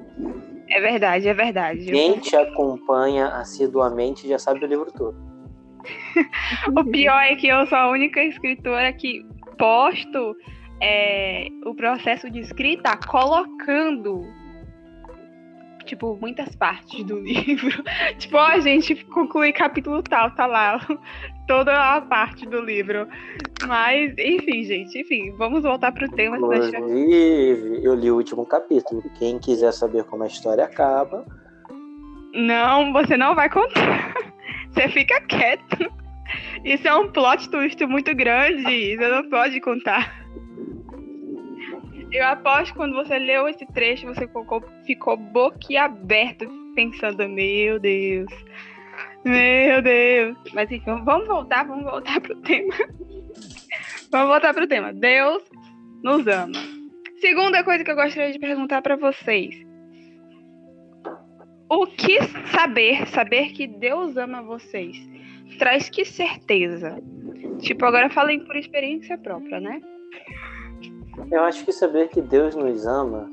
É 0.71 0.81
verdade, 0.81 1.29
é 1.29 1.35
verdade. 1.35 1.85
Quem 1.85 2.19
te 2.19 2.35
acompanha 2.35 3.29
assiduamente 3.29 4.27
já 4.27 4.39
sabe 4.39 4.65
o 4.65 4.67
livro 4.67 4.91
todo. 4.91 5.36
o 6.77 6.85
pior 6.85 7.23
é 7.23 7.37
que 7.37 7.49
eu 7.49 7.67
sou 7.67 7.79
a 7.79 7.91
única 7.91 8.23
escritora 8.23 8.93
que 8.93 9.25
posto 9.59 10.37
é, 10.81 11.49
o 11.65 11.75
processo 11.75 12.31
de 12.31 12.41
escrita 12.41 12.97
colocando 13.09 14.23
tipo, 15.87 16.19
muitas 16.21 16.55
partes 16.57 17.03
do 17.05 17.19
livro. 17.23 17.83
tipo, 18.19 18.37
ó, 18.37 18.47
a 18.49 18.59
gente 18.59 18.95
conclui 19.07 19.53
capítulo 19.53 20.03
tal, 20.03 20.31
tá 20.33 20.47
lá. 20.47 20.79
Toda 21.47 21.95
a 21.95 22.01
parte 22.01 22.45
do 22.45 22.61
livro. 22.61 23.07
Mas, 23.67 24.13
enfim, 24.19 24.65
gente, 24.65 24.99
enfim, 24.99 25.33
vamos 25.37 25.63
voltar 25.63 25.93
pro 25.93 26.11
tema. 26.11 26.37
Inclusive, 26.37 27.85
eu 27.85 27.95
li 27.95 28.11
o 28.11 28.17
último 28.17 28.45
capítulo. 28.45 29.01
Quem 29.17 29.39
quiser 29.39 29.73
saber 29.73 30.03
como 30.05 30.25
a 30.25 30.27
história 30.27 30.65
acaba. 30.65 31.25
Não, 32.35 32.93
você 32.93 33.17
não 33.17 33.37
vai 33.37 33.49
contar. 33.49 34.13
Você 34.77 34.89
fica 34.91 35.21
quieto. 35.23 35.91
Isso 36.63 36.87
é 36.87 36.95
um 36.95 37.11
plot 37.11 37.49
twist 37.49 37.85
muito 37.87 38.15
grande. 38.15 38.97
Você 38.97 39.09
não 39.09 39.29
pode 39.31 39.59
contar. 39.61 40.27
Eu 42.13 42.27
aposto 42.27 42.73
que 42.73 42.79
quando 42.79 42.95
você 42.95 43.19
leu 43.19 43.49
esse 43.49 43.67
trecho, 43.73 44.07
você 44.07 44.27
ficou, 44.27 44.63
ficou 44.85 45.17
boquiaberto, 45.17 46.47
pensando, 46.75 47.27
meu 47.29 47.79
Deus. 47.81 48.33
Meu 49.25 49.83
Deus. 49.83 50.37
Mas 50.53 50.71
enfim, 50.71 51.03
vamos 51.05 51.27
voltar, 51.27 51.67
vamos 51.67 51.85
voltar 51.85 52.21
pro 52.21 52.37
tema. 52.43 52.75
vamos 54.11 54.29
voltar 54.29 54.55
pro 54.55 54.69
tema. 54.69 54.93
Deus 54.93 55.43
nos 56.03 56.27
ama. 56.27 56.53
Segunda 57.21 57.65
coisa 57.65 57.83
que 57.83 57.91
eu 57.91 57.97
gostaria 57.97 58.33
de 58.33 58.39
perguntar 58.39 58.83
para 58.83 58.97
vocês. 58.97 59.66
O 61.69 61.87
que 61.87 62.23
saber, 62.53 63.07
saber 63.09 63.53
que 63.53 63.67
Deus 63.67 64.17
ama 64.17 64.43
vocês, 64.43 64.97
traz 65.59 65.89
que 65.89 66.05
certeza? 66.05 67.03
Tipo, 67.59 67.85
agora 67.87 68.09
falem 68.09 68.41
por 68.45 68.57
experiência 68.57 69.19
própria, 69.19 69.59
né? 69.59 69.81
Eu 71.31 71.43
acho 71.43 71.65
que 71.65 71.73
saber 71.73 72.09
que 72.09 72.21
Deus 72.21 72.55
nos 72.55 72.87
ama 72.87 73.29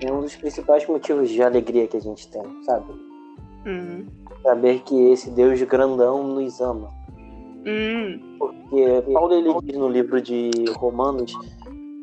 é 0.00 0.12
um 0.12 0.20
dos 0.20 0.36
principais 0.36 0.86
motivos 0.86 1.28
de 1.30 1.42
alegria 1.42 1.88
que 1.88 1.96
a 1.96 2.00
gente 2.00 2.30
tem, 2.30 2.42
sabe? 2.62 2.92
Hum. 3.66 4.06
Saber 4.42 4.80
que 4.80 5.10
esse 5.10 5.30
Deus 5.30 5.60
grandão 5.62 6.22
nos 6.22 6.60
ama. 6.60 6.88
Hum. 7.66 8.36
Porque 8.38 9.12
Paulo 9.12 9.34
ele 9.34 9.54
diz 9.64 9.78
no 9.78 9.88
livro 9.88 10.20
de 10.20 10.50
Romanos 10.76 11.32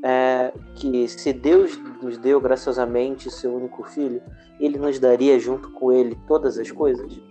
é, 0.03 0.51
que 0.75 1.07
se 1.07 1.31
Deus 1.31 1.77
nos 2.01 2.17
deu 2.17 2.39
graciosamente 2.39 3.29
seu 3.29 3.53
único 3.53 3.83
filho, 3.83 4.21
ele 4.59 4.77
nos 4.77 4.99
daria 4.99 5.39
junto 5.39 5.71
com 5.71 5.91
ele 5.91 6.17
todas 6.27 6.57
as 6.57 6.71
coisas. 6.71 7.21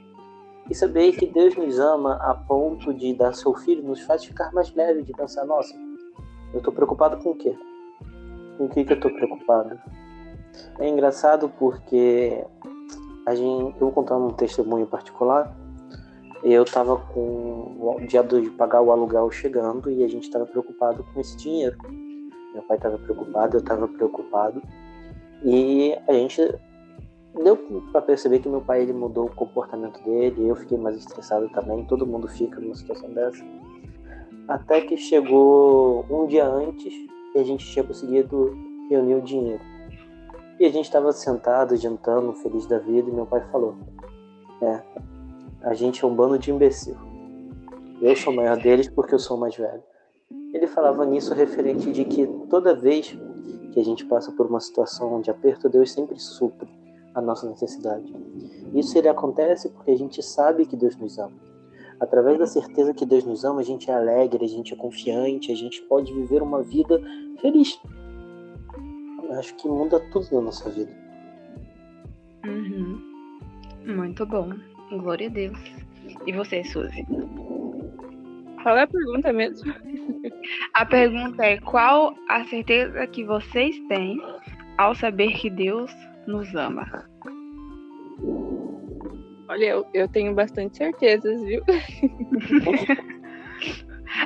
E 0.68 0.74
saber 0.74 1.12
que 1.16 1.26
Deus 1.26 1.56
nos 1.56 1.78
ama 1.80 2.14
a 2.22 2.34
ponto 2.34 2.94
de 2.94 3.12
dar 3.14 3.34
seu 3.34 3.54
filho 3.54 3.82
nos 3.82 4.00
faz 4.02 4.24
ficar 4.24 4.52
mais 4.52 4.72
leve 4.74 5.02
de 5.02 5.12
pensar, 5.12 5.44
nossa, 5.44 5.74
eu 6.54 6.60
tô 6.60 6.70
preocupado 6.70 7.16
com 7.18 7.30
o 7.30 7.34
quê? 7.34 7.56
Com 8.56 8.66
o 8.66 8.68
que 8.68 8.84
que 8.84 8.92
eu 8.92 9.00
tô 9.00 9.10
preocupado? 9.10 9.78
É 10.78 10.88
engraçado 10.88 11.48
porque 11.58 12.44
a 13.26 13.34
gente, 13.34 13.74
eu 13.74 13.80
vou 13.80 13.92
contar 13.92 14.16
um 14.16 14.30
testemunho 14.30 14.86
particular. 14.86 15.56
Eu 16.42 16.64
tava 16.64 16.96
com 16.96 17.76
o 17.78 18.06
dia 18.06 18.22
de 18.22 18.50
pagar 18.50 18.80
o 18.80 18.90
aluguel 18.90 19.30
chegando 19.30 19.90
e 19.90 20.02
a 20.02 20.08
gente 20.08 20.30
tava 20.30 20.46
preocupado 20.46 21.04
com 21.12 21.20
esse 21.20 21.36
dinheiro. 21.36 21.76
Meu 22.52 22.62
pai 22.62 22.78
tava 22.78 22.98
preocupado, 22.98 23.56
eu 23.56 23.64
tava 23.64 23.88
preocupado. 23.88 24.62
E 25.44 25.96
a 26.06 26.12
gente 26.12 26.42
deu 27.42 27.56
para 27.92 28.02
perceber 28.02 28.40
que 28.40 28.48
meu 28.48 28.60
pai 28.60 28.82
ele 28.82 28.92
mudou 28.92 29.26
o 29.26 29.34
comportamento 29.34 30.02
dele, 30.02 30.48
eu 30.48 30.56
fiquei 30.56 30.76
mais 30.76 30.96
estressado 30.96 31.48
também, 31.50 31.84
todo 31.84 32.06
mundo 32.06 32.28
fica 32.28 32.60
numa 32.60 32.74
situação 32.74 33.10
dessa. 33.10 33.44
Até 34.48 34.80
que 34.80 34.96
chegou 34.96 36.04
um 36.10 36.26
dia 36.26 36.44
antes 36.46 36.92
e 37.34 37.38
a 37.38 37.44
gente 37.44 37.64
tinha 37.64 37.84
conseguido 37.84 38.52
reunir 38.90 39.14
o 39.14 39.22
dinheiro. 39.22 39.62
E 40.58 40.64
a 40.66 40.70
gente 40.70 40.84
estava 40.84 41.12
sentado, 41.12 41.76
jantando, 41.76 42.34
feliz 42.34 42.66
da 42.66 42.78
vida, 42.78 43.08
e 43.08 43.12
meu 43.12 43.24
pai 43.24 43.40
falou: 43.50 43.76
É, 44.60 44.82
a 45.62 45.72
gente 45.72 46.04
é 46.04 46.06
um 46.06 46.14
bando 46.14 46.38
de 46.38 46.50
imbecil. 46.50 46.96
Eu 48.02 48.16
sou 48.16 48.34
maior 48.34 48.56
deles 48.56 48.88
porque 48.88 49.14
eu 49.14 49.18
sou 49.18 49.36
mais 49.36 49.56
velho. 49.56 49.82
Ele 50.52 50.66
falava 50.66 51.04
nisso 51.06 51.34
referente 51.34 51.92
de 51.92 52.04
que 52.04 52.26
toda 52.48 52.74
vez 52.74 53.16
que 53.72 53.80
a 53.80 53.84
gente 53.84 54.04
passa 54.04 54.32
por 54.32 54.46
uma 54.46 54.60
situação 54.60 55.20
de 55.20 55.30
aperto, 55.30 55.68
Deus 55.68 55.92
sempre 55.92 56.18
supre 56.18 56.68
a 57.14 57.20
nossa 57.20 57.48
necessidade. 57.48 58.12
Isso 58.74 58.96
ele 58.96 59.08
acontece 59.08 59.68
porque 59.70 59.90
a 59.90 59.96
gente 59.96 60.22
sabe 60.22 60.66
que 60.66 60.76
Deus 60.76 60.96
nos 60.96 61.18
ama. 61.18 61.32
Através 61.98 62.38
da 62.38 62.46
certeza 62.46 62.94
que 62.94 63.04
Deus 63.04 63.24
nos 63.24 63.44
ama, 63.44 63.60
a 63.60 63.64
gente 63.64 63.90
é 63.90 63.94
alegre, 63.94 64.44
a 64.44 64.48
gente 64.48 64.72
é 64.72 64.76
confiante, 64.76 65.52
a 65.52 65.56
gente 65.56 65.82
pode 65.82 66.12
viver 66.12 66.42
uma 66.42 66.62
vida 66.62 67.00
feliz. 67.40 67.78
Eu 69.22 69.38
acho 69.38 69.54
que 69.56 69.68
muda 69.68 70.00
tudo 70.10 70.26
na 70.32 70.40
nossa 70.40 70.68
vida. 70.70 70.90
Uhum. 72.46 73.00
Muito 73.86 74.24
bom. 74.26 74.50
Glória 74.90 75.28
a 75.28 75.30
Deus. 75.30 75.58
E 76.26 76.32
você, 76.32 76.64
Suzy? 76.64 77.06
Qual 78.62 78.76
é 78.76 78.82
a 78.82 78.86
pergunta 78.86 79.32
mesmo? 79.32 79.72
A 80.74 80.84
pergunta 80.84 81.44
é: 81.44 81.58
qual 81.60 82.14
a 82.28 82.44
certeza 82.44 83.06
que 83.06 83.24
vocês 83.24 83.78
têm 83.88 84.20
ao 84.78 84.94
saber 84.94 85.32
que 85.32 85.48
Deus 85.50 85.90
nos 86.26 86.54
ama? 86.54 87.08
Olha, 89.48 89.64
eu, 89.64 89.86
eu 89.92 90.08
tenho 90.08 90.34
bastante 90.34 90.76
certezas, 90.76 91.42
viu? 91.42 91.62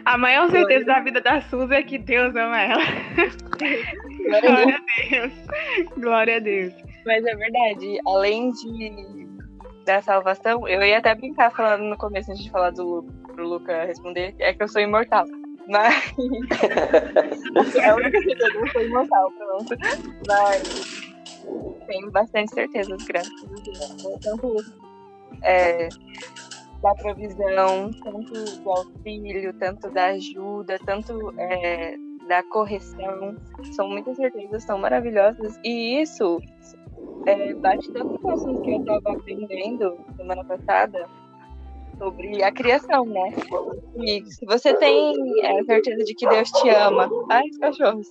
A 0.05 0.17
maior 0.17 0.51
certeza 0.51 0.87
da 0.87 1.01
vida 1.01 1.21
da 1.21 1.43
Suzy 1.43 1.75
é 1.75 1.83
que 1.83 1.99
Deus 1.99 2.35
ama 2.35 2.59
ela. 2.61 2.83
Glória 4.25 4.77
a 4.77 5.11
Deus. 5.11 5.33
Glória 5.99 6.37
a 6.37 6.41
Deus. 6.41 6.75
Mas 7.05 7.25
é 7.25 7.37
verdade, 7.37 7.99
além 8.07 8.51
de 8.51 9.25
da 9.85 10.01
salvação, 10.01 10.67
eu 10.67 10.83
ia 10.83 10.99
até 10.99 11.15
brincar 11.15 11.51
falando 11.51 11.83
no 11.83 11.99
começo, 11.99 12.31
antes 12.31 12.45
de 12.45 12.51
falar 12.51 12.71
do 12.71 13.07
pro 13.35 13.47
Luca 13.47 13.85
responder, 13.85 14.35
é 14.39 14.53
que 14.53 14.63
eu 14.63 14.69
sou 14.69 14.81
imortal. 14.81 15.27
Mas. 15.69 16.15
é 17.77 17.89
a 17.89 17.95
única 17.97 18.21
que 18.21 18.33
eu 18.33 18.69
sou 18.73 18.83
imortal, 18.83 19.33
pronto. 19.33 19.77
Mas. 20.27 21.15
Tenho 21.87 22.11
bastante 22.11 22.55
certezas, 22.55 23.05
graças 23.05 23.33
a 23.33 23.47
Deus. 23.47 24.21
Tanto 24.23 24.57
é, 25.43 25.89
da 26.83 26.95
provisão, 26.95 27.91
tanto 28.03 28.63
do 28.63 28.71
auxílio, 28.71 29.53
tanto 29.55 29.91
da 29.91 30.07
ajuda, 30.07 30.79
tanto 30.87 31.35
é, 31.39 31.97
da 32.29 32.43
correção. 32.45 33.37
São 33.73 33.89
muitas 33.89 34.17
certezas, 34.17 34.65
são 34.65 34.79
maravilhosas. 34.79 35.59
E 35.63 36.01
isso 36.01 36.41
é, 37.27 37.53
bate 37.55 37.93
tanto 37.93 38.19
com 38.19 38.29
o 38.29 38.33
assunto 38.33 38.63
que 38.63 38.73
eu 38.73 38.81
estava 38.81 39.13
aprendendo 39.13 39.99
semana 40.17 40.45
passada 40.45 41.07
sobre 41.99 42.43
a 42.43 42.53
criação, 42.53 43.05
né? 43.07 43.33
E 43.97 44.25
se 44.27 44.45
você 44.47 44.75
tem 44.75 45.15
a 45.45 45.61
é, 45.61 45.65
certeza 45.65 46.05
de 46.05 46.15
que 46.15 46.29
Deus 46.29 46.51
te 46.51 46.69
ama. 46.69 47.09
Ai, 47.31 47.45
os 47.49 47.59
cachorros. 47.59 48.09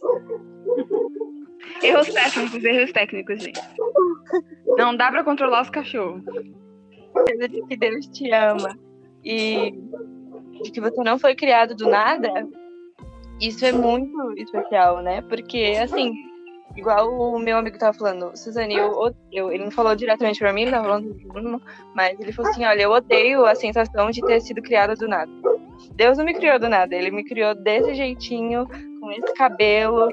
Erros 1.82 2.08
técnicos, 2.08 2.64
erros 2.64 2.92
técnicos, 2.92 3.44
gente. 3.44 3.62
Não 4.78 4.96
dá 4.96 5.12
para 5.12 5.24
controlar 5.24 5.62
os 5.62 5.70
cachorros 5.70 6.24
certeza 7.14 7.48
de 7.48 7.62
que 7.64 7.78
Deus 7.78 8.08
te 8.08 8.32
ama 8.32 8.78
e 9.24 9.72
de 10.64 10.72
que 10.72 10.82
você 10.82 11.02
não 11.04 11.18
foi 11.20 11.36
criado 11.36 11.76
do 11.76 11.88
nada, 11.88 12.30
isso 13.40 13.66
é 13.66 13.72
muito 13.72 14.34
especial, 14.38 15.02
né? 15.02 15.22
Porque, 15.24 15.78
assim, 15.82 16.14
igual 16.76 17.12
o 17.14 17.40
meu 17.40 17.58
amigo 17.58 17.78
tava 17.78 17.98
falando, 17.98 18.36
Suzane, 18.36 18.76
eu, 18.76 19.14
eu, 19.32 19.52
ele 19.52 19.66
não 19.66 19.72
falou 19.72 19.96
diretamente 19.96 20.40
pra 20.40 20.54
mim, 20.54 20.64
ele 20.64 20.72
tava 20.72 20.86
falando 20.86 21.14
do 21.14 21.28
Bruno, 21.28 21.62
mas 21.96 22.20
ele 22.20 22.32
falou 22.32 22.52
assim: 22.52 22.66
olha, 22.66 22.82
eu 22.82 22.92
odeio 22.92 23.46
a 23.46 23.56
sensação 23.56 24.10
de 24.10 24.22
ter 24.22 24.42
sido 24.42 24.62
criado 24.62 24.96
do 24.96 25.08
nada. 25.08 25.32
Deus 25.96 26.18
não 26.18 26.26
me 26.26 26.34
criou 26.34 26.60
do 26.60 26.70
nada, 26.70 26.96
ele 26.96 27.12
me 27.12 27.24
criou 27.24 27.54
desse 27.56 27.94
jeitinho, 27.94 28.68
com 29.00 29.12
esse 29.12 29.34
cabelo, 29.34 30.10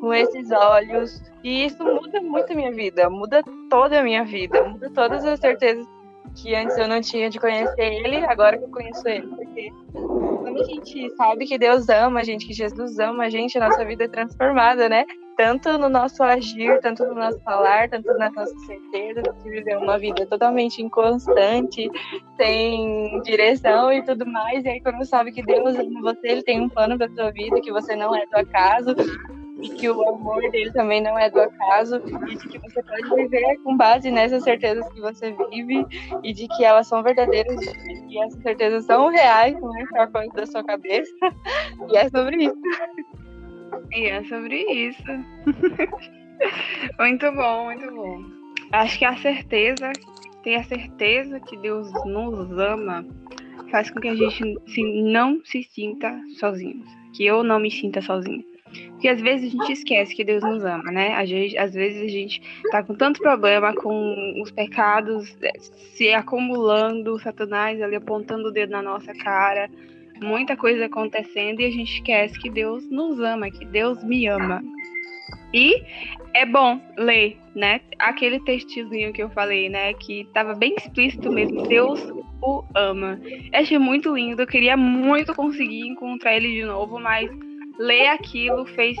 com 0.00 0.12
esses 0.12 0.50
olhos. 0.50 1.22
E 1.42 1.66
isso 1.66 1.84
muda 1.84 2.20
muito 2.20 2.52
a 2.52 2.56
minha 2.56 2.72
vida, 2.72 3.08
muda 3.10 3.42
toda 3.68 4.00
a 4.00 4.02
minha 4.02 4.24
vida, 4.24 4.62
muda 4.64 4.90
todas 4.90 5.24
as 5.24 5.38
certezas 5.38 5.86
que 6.34 6.54
antes 6.54 6.76
eu 6.76 6.88
não 6.88 7.00
tinha 7.00 7.30
de 7.30 7.38
conhecer 7.38 7.80
ele, 7.80 8.24
agora 8.24 8.58
que 8.58 8.64
eu 8.64 8.70
conheço 8.70 9.06
ele. 9.06 9.26
Porque 9.28 9.70
quando 9.92 10.60
a 10.60 10.64
gente 10.64 11.10
sabe 11.16 11.46
que 11.46 11.58
Deus 11.58 11.88
ama 11.88 12.20
a 12.20 12.24
gente, 12.24 12.46
que 12.46 12.52
Jesus 12.52 12.98
ama 12.98 13.24
a 13.24 13.30
gente, 13.30 13.56
a 13.56 13.68
nossa 13.68 13.84
vida 13.84 14.04
é 14.04 14.08
transformada, 14.08 14.88
né? 14.88 15.04
Tanto 15.36 15.76
no 15.78 15.88
nosso 15.88 16.22
agir, 16.22 16.78
tanto 16.80 17.04
no 17.04 17.14
nosso 17.14 17.40
falar, 17.40 17.88
tanto 17.88 18.06
nas 18.16 18.32
nossas 18.32 18.66
certezas, 18.66 19.24
de 19.42 19.50
viver 19.50 19.76
uma 19.76 19.98
vida 19.98 20.24
totalmente 20.26 20.80
inconstante, 20.80 21.90
sem 22.36 23.20
direção 23.22 23.92
e 23.92 24.02
tudo 24.02 24.24
mais. 24.26 24.64
E 24.64 24.68
aí, 24.68 24.80
quando 24.80 25.04
sabe 25.04 25.32
que 25.32 25.42
Deus 25.42 25.76
ama 25.76 26.00
você, 26.02 26.28
Ele 26.28 26.42
tem 26.42 26.60
um 26.60 26.68
plano 26.68 26.96
para 26.96 27.08
sua 27.10 27.30
vida, 27.32 27.60
que 27.60 27.72
você 27.72 27.96
não 27.96 28.14
é 28.14 28.24
do 28.26 28.36
acaso, 28.36 28.94
e 29.60 29.68
que 29.70 29.88
o 29.88 30.08
amor 30.08 30.50
dele 30.50 30.72
também 30.72 31.02
não 31.02 31.18
é 31.18 31.30
do 31.30 31.40
acaso 31.40 32.02
e 32.28 32.36
de 32.36 32.48
que 32.48 32.58
você 32.58 32.82
pode 32.82 33.14
viver 33.14 33.56
com 33.62 33.76
base 33.76 34.10
nessas 34.10 34.42
certezas 34.42 34.86
que 34.92 35.00
você 35.00 35.34
vive 35.50 35.86
e 36.22 36.32
de 36.32 36.46
que 36.48 36.64
elas 36.64 36.86
são 36.86 37.02
verdadeiras 37.02 37.56
e 38.08 38.22
essas 38.22 38.42
certezas 38.42 38.84
são 38.84 39.08
reais, 39.08 39.58
não 39.60 39.76
é 39.76 39.86
só 39.86 40.06
coisa 40.08 40.32
da 40.34 40.46
sua 40.46 40.64
cabeça. 40.64 41.10
E 41.90 41.96
é 41.96 42.08
sobre 42.08 42.44
isso. 42.44 42.56
E 43.92 44.06
é 44.06 44.22
sobre 44.24 44.56
isso. 44.70 45.02
muito 46.98 47.32
bom, 47.32 47.64
muito 47.64 47.94
bom. 47.94 48.24
Acho 48.72 48.98
que 48.98 49.04
a 49.04 49.16
certeza, 49.16 49.92
ter 50.42 50.56
a 50.56 50.64
certeza 50.64 51.40
que 51.40 51.56
Deus 51.58 51.90
nos 52.04 52.50
ama, 52.58 53.04
faz 53.70 53.90
com 53.90 54.00
que 54.00 54.08
a 54.08 54.14
gente 54.14 54.58
se, 54.66 55.02
não 55.02 55.40
se 55.44 55.62
sinta 55.62 56.18
sozinhos. 56.38 56.88
Que 57.14 57.24
eu 57.24 57.42
não 57.42 57.60
me 57.60 57.70
sinta 57.70 58.02
sozinha. 58.02 58.44
Porque 58.90 59.08
às 59.08 59.20
vezes 59.20 59.48
a 59.48 59.56
gente 59.56 59.72
esquece 59.72 60.14
que 60.14 60.24
Deus 60.24 60.42
nos 60.42 60.64
ama, 60.64 60.90
né? 60.90 61.14
Às 61.14 61.74
vezes, 61.74 62.02
a 62.02 62.08
gente 62.08 62.42
tá 62.70 62.82
com 62.82 62.94
tanto 62.94 63.20
problema 63.20 63.74
com 63.74 64.42
os 64.42 64.50
pecados 64.50 65.36
é, 65.42 65.52
se 65.58 66.12
acumulando, 66.12 67.18
Satanás 67.20 67.80
ali 67.80 67.96
apontando 67.96 68.48
o 68.48 68.50
dedo 68.50 68.70
na 68.70 68.82
nossa 68.82 69.12
cara, 69.14 69.70
muita 70.20 70.56
coisa 70.56 70.86
acontecendo 70.86 71.60
e 71.60 71.66
a 71.66 71.70
gente 71.70 71.94
esquece 71.94 72.38
que 72.38 72.50
Deus 72.50 72.88
nos 72.90 73.18
ama, 73.20 73.50
que 73.50 73.64
Deus 73.64 74.02
me 74.04 74.26
ama. 74.26 74.62
E 75.52 75.82
é 76.34 76.44
bom 76.44 76.80
ler, 76.96 77.38
né? 77.54 77.80
Aquele 77.98 78.40
textozinho 78.40 79.12
que 79.12 79.22
eu 79.22 79.30
falei, 79.30 79.68
né? 79.68 79.94
Que 79.94 80.28
tava 80.34 80.54
bem 80.54 80.74
explícito 80.76 81.30
mesmo. 81.30 81.62
Deus 81.68 82.00
o 82.42 82.64
ama. 82.74 83.20
Eu 83.52 83.60
achei 83.60 83.78
muito 83.78 84.14
lindo. 84.14 84.42
Eu 84.42 84.46
queria 84.46 84.76
muito 84.76 85.34
conseguir 85.34 85.86
encontrar 85.86 86.36
ele 86.36 86.52
de 86.52 86.64
novo, 86.64 86.98
mas 86.98 87.30
ler 87.78 88.08
aquilo 88.08 88.66
fez, 88.66 88.96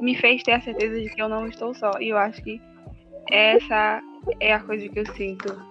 me 0.00 0.16
fez 0.16 0.42
ter 0.42 0.52
a 0.52 0.60
certeza 0.60 1.00
de 1.00 1.14
que 1.14 1.20
eu 1.20 1.28
não 1.28 1.46
estou 1.46 1.74
só. 1.74 1.92
E 2.00 2.08
eu 2.08 2.16
acho 2.16 2.42
que 2.42 2.60
essa 3.30 4.02
é 4.40 4.54
a 4.54 4.60
coisa 4.60 4.88
que 4.88 4.98
eu 4.98 5.06
sinto, 5.14 5.62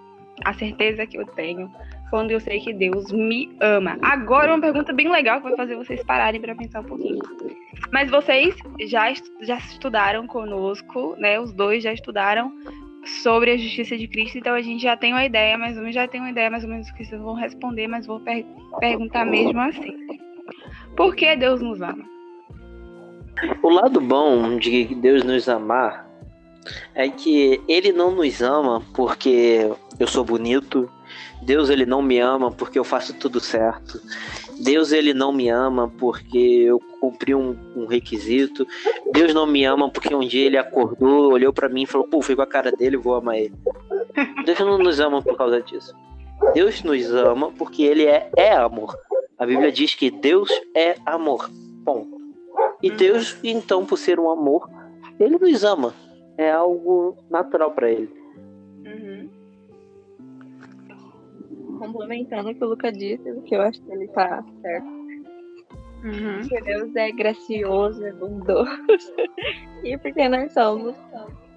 a 0.44 0.54
certeza 0.54 1.06
que 1.06 1.18
eu 1.18 1.26
tenho 1.26 1.70
quando 2.10 2.32
eu 2.32 2.40
sei 2.40 2.60
que 2.60 2.72
Deus 2.72 3.10
me 3.12 3.48
ama. 3.60 3.96
Agora 4.02 4.52
uma 4.52 4.60
pergunta 4.60 4.92
bem 4.92 5.10
legal 5.10 5.38
que 5.38 5.48
vai 5.48 5.56
fazer 5.56 5.76
vocês 5.76 6.02
pararem 6.02 6.40
para 6.40 6.54
pensar 6.54 6.80
um 6.80 6.84
pouquinho. 6.84 7.20
Mas 7.92 8.10
vocês 8.10 8.54
já, 8.82 9.12
já 9.40 9.56
estudaram 9.56 10.26
conosco, 10.26 11.14
né? 11.18 11.40
Os 11.40 11.52
dois 11.52 11.82
já 11.82 11.92
estudaram 11.92 12.52
sobre 13.22 13.52
a 13.52 13.56
justiça 13.56 13.96
de 13.96 14.06
Cristo, 14.06 14.38
então 14.38 14.54
a 14.54 14.60
gente 14.60 14.82
já 14.82 14.96
tem 14.96 15.12
uma 15.12 15.24
ideia, 15.24 15.56
mais 15.56 15.74
ou 15.74 15.80
menos 15.80 15.94
já 15.94 16.06
tem 16.06 16.20
uma 16.20 16.30
ideia 16.30 16.50
mais 16.50 16.64
ou 16.64 16.70
menos 16.70 16.86
do 16.88 16.94
que 16.94 17.04
vocês 17.04 17.20
vão 17.20 17.34
responder, 17.34 17.86
mas 17.86 18.06
vou 18.06 18.20
per 18.20 18.44
perguntar 18.78 19.24
mesmo 19.24 19.58
assim. 19.60 19.96
Por 20.96 21.16
que 21.16 21.34
Deus 21.36 21.62
nos 21.62 21.80
ama? 21.80 22.04
O 23.62 23.70
lado 23.70 24.00
bom 24.00 24.58
de 24.58 24.94
Deus 24.96 25.24
nos 25.24 25.48
amar 25.48 26.06
é 26.94 27.08
que 27.08 27.60
Ele 27.66 27.92
não 27.92 28.10
nos 28.10 28.42
ama 28.42 28.82
porque 28.94 29.70
eu 29.98 30.06
sou 30.06 30.24
bonito. 30.24 30.90
Deus 31.42 31.70
ele 31.70 31.86
não 31.86 32.02
me 32.02 32.18
ama 32.18 32.50
porque 32.50 32.78
eu 32.78 32.84
faço 32.84 33.14
tudo 33.14 33.40
certo. 33.40 34.00
Deus 34.58 34.92
ele 34.92 35.14
não 35.14 35.32
me 35.32 35.48
ama 35.48 35.90
porque 35.98 36.38
eu 36.38 36.80
cumpri 37.00 37.34
um, 37.34 37.56
um 37.74 37.86
requisito. 37.86 38.66
Deus 39.12 39.32
não 39.32 39.46
me 39.46 39.64
ama 39.64 39.88
porque 39.88 40.14
um 40.14 40.20
dia 40.20 40.46
ele 40.46 40.58
acordou, 40.58 41.32
olhou 41.32 41.52
para 41.52 41.68
mim 41.68 41.82
e 41.82 41.86
falou: 41.86 42.06
"Pô, 42.06 42.20
fui 42.20 42.36
com 42.36 42.42
a 42.42 42.46
cara 42.46 42.70
dele, 42.70 42.96
vou 42.96 43.14
amar 43.14 43.38
ele". 43.38 43.54
Deus 44.44 44.58
não 44.58 44.78
nos 44.78 45.00
ama 45.00 45.22
por 45.22 45.36
causa 45.36 45.60
disso. 45.62 45.94
Deus 46.54 46.82
nos 46.82 47.10
ama 47.12 47.50
porque 47.52 47.82
ele 47.82 48.04
é, 48.04 48.30
é 48.36 48.52
amor. 48.52 48.96
A 49.38 49.46
Bíblia 49.46 49.72
diz 49.72 49.94
que 49.94 50.10
Deus 50.10 50.50
é 50.74 50.96
amor. 51.06 51.50
Ponto. 51.84 52.20
E 52.82 52.90
Deus, 52.90 53.38
então, 53.42 53.86
por 53.86 53.96
ser 53.96 54.18
um 54.18 54.30
amor, 54.30 54.68
ele 55.18 55.38
nos 55.38 55.64
ama. 55.64 55.94
É 56.36 56.50
algo 56.50 57.16
natural 57.30 57.70
para 57.70 57.90
ele. 57.90 58.19
Complementando 61.80 62.50
o 62.50 62.54
que 62.54 62.62
o 62.62 62.68
Luca 62.68 62.92
disse, 62.92 63.40
que 63.46 63.54
eu 63.54 63.62
acho 63.62 63.80
que 63.80 63.90
ele 63.90 64.06
tá 64.08 64.44
certo. 64.60 64.86
Uhum. 66.04 66.46
Que 66.46 66.60
Deus 66.60 66.94
é 66.94 67.10
gracioso, 67.10 68.04
é 68.04 68.12
bondoso. 68.12 68.70
e 69.82 69.96
porque 69.96 70.28
nós 70.28 70.52
somos 70.52 70.94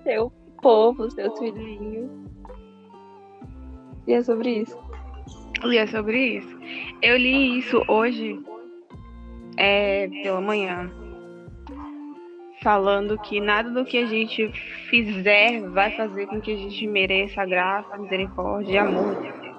seu 0.04 0.32
povo, 0.62 1.12
seus 1.12 1.38
filhinhos. 1.38 2.10
E 4.08 4.14
é 4.14 4.24
sobre 4.24 4.62
isso. 4.62 4.78
E 5.66 5.78
é 5.78 5.86
sobre 5.88 6.38
isso. 6.38 6.58
Eu 7.02 7.18
li 7.18 7.60
isso 7.60 7.84
hoje 7.90 8.42
é, 9.58 10.08
pela 10.24 10.40
manhã 10.40 10.90
falando 12.62 13.20
que 13.20 13.42
nada 13.42 13.70
do 13.70 13.84
que 13.84 13.98
a 13.98 14.06
gente 14.06 14.50
fizer 14.90 15.68
vai 15.72 15.92
fazer 15.98 16.28
com 16.28 16.40
que 16.40 16.54
a 16.54 16.56
gente 16.56 16.88
mereça 16.88 17.46
graça, 17.46 17.98
misericórdia 17.98 18.72
e 18.72 18.78
amor. 18.78 19.53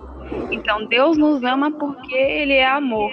Então, 0.51 0.87
Deus 0.87 1.17
nos 1.17 1.43
ama 1.43 1.71
porque 1.71 2.15
Ele 2.15 2.55
é 2.55 2.67
amor. 2.67 3.11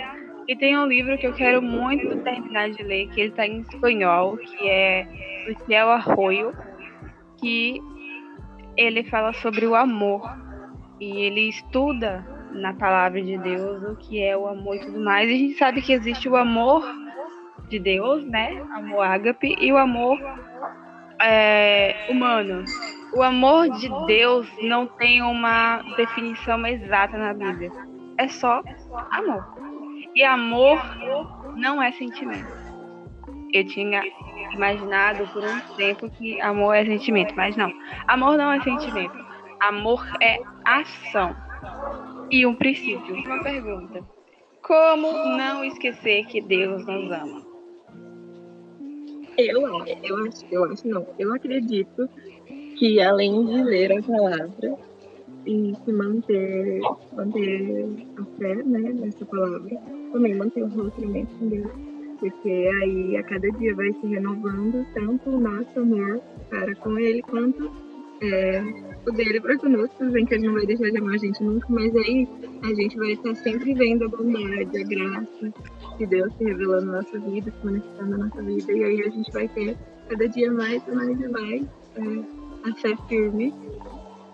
E 0.47 0.55
tem 0.55 0.77
um 0.77 0.85
livro 0.85 1.17
que 1.17 1.27
eu 1.27 1.33
quero 1.33 1.61
muito 1.61 2.17
terminar 2.23 2.69
de 2.71 2.83
ler, 2.83 3.07
que 3.09 3.21
ele 3.21 3.29
está 3.29 3.45
em 3.45 3.61
espanhol, 3.61 4.35
que 4.37 4.67
é 4.67 5.07
O 5.49 5.65
Céu 5.65 5.89
Arroio, 5.89 6.53
que 7.37 7.79
ele 8.75 9.03
fala 9.03 9.31
sobre 9.33 9.65
o 9.65 9.75
amor. 9.75 10.21
E 10.99 11.21
ele 11.21 11.47
estuda 11.47 12.25
na 12.51 12.73
palavra 12.73 13.21
de 13.21 13.37
Deus 13.37 13.81
o 13.83 13.95
que 13.95 14.21
é 14.21 14.35
o 14.35 14.47
amor 14.47 14.75
e 14.75 14.79
tudo 14.79 14.99
mais. 14.99 15.29
E 15.29 15.33
a 15.33 15.37
gente 15.37 15.57
sabe 15.57 15.81
que 15.81 15.93
existe 15.93 16.27
o 16.27 16.35
amor 16.35 16.83
de 17.69 17.79
Deus, 17.79 18.25
né? 18.25 18.61
Amor 18.73 19.03
ágape 19.03 19.55
e 19.59 19.71
o 19.71 19.77
amor 19.77 20.19
é, 21.21 22.07
humano. 22.09 22.63
O 23.13 23.21
amor 23.21 23.69
de 23.69 23.89
Deus 24.05 24.47
não 24.61 24.87
tem 24.87 25.21
uma 25.21 25.81
definição 25.97 26.65
exata 26.65 27.17
na 27.17 27.33
Bíblia. 27.33 27.71
É 28.17 28.27
só 28.27 28.61
amor. 29.11 29.45
E 30.15 30.23
amor 30.23 30.79
não 31.55 31.81
é 31.81 31.91
sentimento. 31.91 32.51
Eu 33.53 33.65
tinha 33.65 34.01
imaginado 34.53 35.27
por 35.27 35.43
um 35.43 35.59
tempo 35.75 36.09
que 36.09 36.39
amor 36.41 36.75
é 36.75 36.85
sentimento, 36.85 37.33
mas 37.35 37.55
não. 37.55 37.71
Amor 38.07 38.37
não 38.37 38.51
é 38.51 38.61
sentimento. 38.61 39.17
Amor 39.59 40.05
é 40.21 40.39
ação. 40.65 41.35
E 42.29 42.45
um 42.45 42.55
princípio. 42.55 43.15
Uma 43.15 43.43
pergunta. 43.43 44.01
Como 44.61 45.11
não 45.37 45.63
esquecer 45.65 46.25
que 46.27 46.39
Deus 46.39 46.85
nos 46.85 47.11
ama? 47.11 47.50
Eu, 49.37 49.61
eu 49.61 50.17
acho, 50.25 50.45
eu 50.51 50.63
acho 50.65 50.87
não. 50.87 51.05
Eu 51.17 51.33
acredito 51.33 52.09
que 52.77 53.01
além 53.01 53.45
de 53.45 53.63
ler 53.63 53.97
a 53.97 54.03
palavra 54.03 54.75
e 55.45 55.73
se 55.83 55.91
manter, 55.91 56.79
manter 57.13 57.87
a 58.17 58.25
fé, 58.37 58.55
né, 58.55 58.93
nessa 58.93 59.25
palavra, 59.25 59.77
também 60.11 60.35
manter 60.35 60.63
o 60.63 60.67
relacionamento 60.67 61.35
com 61.35 61.47
Deus. 61.47 61.71
Porque 62.19 62.69
aí 62.81 63.17
a 63.17 63.23
cada 63.23 63.49
dia 63.51 63.73
vai 63.73 63.91
se 63.93 64.05
renovando 64.05 64.85
tanto 64.93 65.29
o 65.29 65.39
nosso 65.39 65.79
amor 65.79 66.21
para 66.49 66.75
com 66.75 66.99
Ele 66.99 67.21
quanto 67.23 67.71
é, 68.21 68.61
o 69.05 69.11
dele 69.11 69.41
para 69.41 69.57
conosco, 69.57 70.09
vem 70.11 70.25
que 70.25 70.35
ele 70.35 70.45
não 70.45 70.53
vai 70.53 70.65
deixar 70.65 70.91
de 70.91 70.97
amar 70.97 71.15
a 71.15 71.17
gente 71.17 71.43
nunca, 71.43 71.65
mas 71.69 71.95
aí 71.95 72.27
a 72.61 72.73
gente 72.73 72.95
vai 72.95 73.13
estar 73.13 73.35
sempre 73.35 73.73
vendo 73.73 74.05
a 74.05 74.07
bondade, 74.07 74.77
a 74.77 74.83
graça, 74.83 75.53
de 76.01 76.07
Deus 76.07 76.33
se 76.35 76.43
revelando 76.43 76.87
na 76.87 77.01
nossa 77.01 77.19
vida, 77.19 77.51
se 77.51 77.65
manifestando 77.65 78.17
na 78.17 78.25
nossa 78.25 78.41
vida. 78.41 78.71
E 78.71 78.83
aí 78.83 79.01
a 79.01 79.09
gente 79.09 79.31
vai 79.31 79.47
ter 79.47 79.77
cada 80.09 80.27
dia 80.27 80.51
mais 80.51 80.81
e 80.87 80.91
mais 80.91 81.19
e 81.19 81.27
mais 81.27 81.63
é, 81.95 82.69
a 82.69 82.73
fé 82.75 82.97
firme 83.07 83.53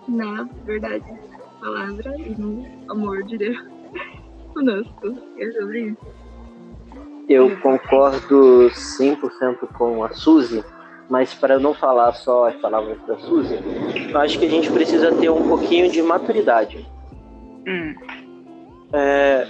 na 0.07 0.47
verdade 0.65 1.03
da 1.03 1.59
palavra 1.59 2.15
e 2.17 2.29
no 2.39 2.65
amor 2.89 3.23
de 3.23 3.37
Deus 3.37 3.57
conosco. 4.53 5.13
É 5.37 5.51
sobre 5.51 5.81
isso. 5.89 6.07
Eu 7.27 7.57
concordo 7.59 8.69
100% 8.69 9.67
com 9.77 10.05
a 10.05 10.13
Suzy, 10.13 10.63
mas 11.09 11.33
para 11.33 11.59
não 11.59 11.73
falar 11.73 12.13
só 12.13 12.47
as 12.47 12.55
palavras 12.55 12.97
da 13.05 13.17
Suzy, 13.17 13.59
eu 14.09 14.17
acho 14.19 14.39
que 14.39 14.45
a 14.45 14.49
gente 14.49 14.71
precisa 14.71 15.13
ter 15.13 15.29
um 15.29 15.45
pouquinho 15.49 15.91
de 15.91 16.01
maturidade. 16.01 16.87
Hum. 17.67 17.93
É, 18.93 19.45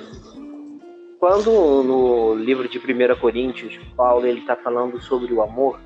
quando 1.19 1.83
no 1.83 2.35
livro 2.35 2.67
de 2.67 2.77
1 2.77 3.19
Coríntios, 3.19 3.77
Paulo 3.95 4.25
ele 4.25 4.39
está 4.39 4.55
falando 4.55 5.01
sobre 5.01 5.33
o 5.33 5.41
amor, 5.41 5.79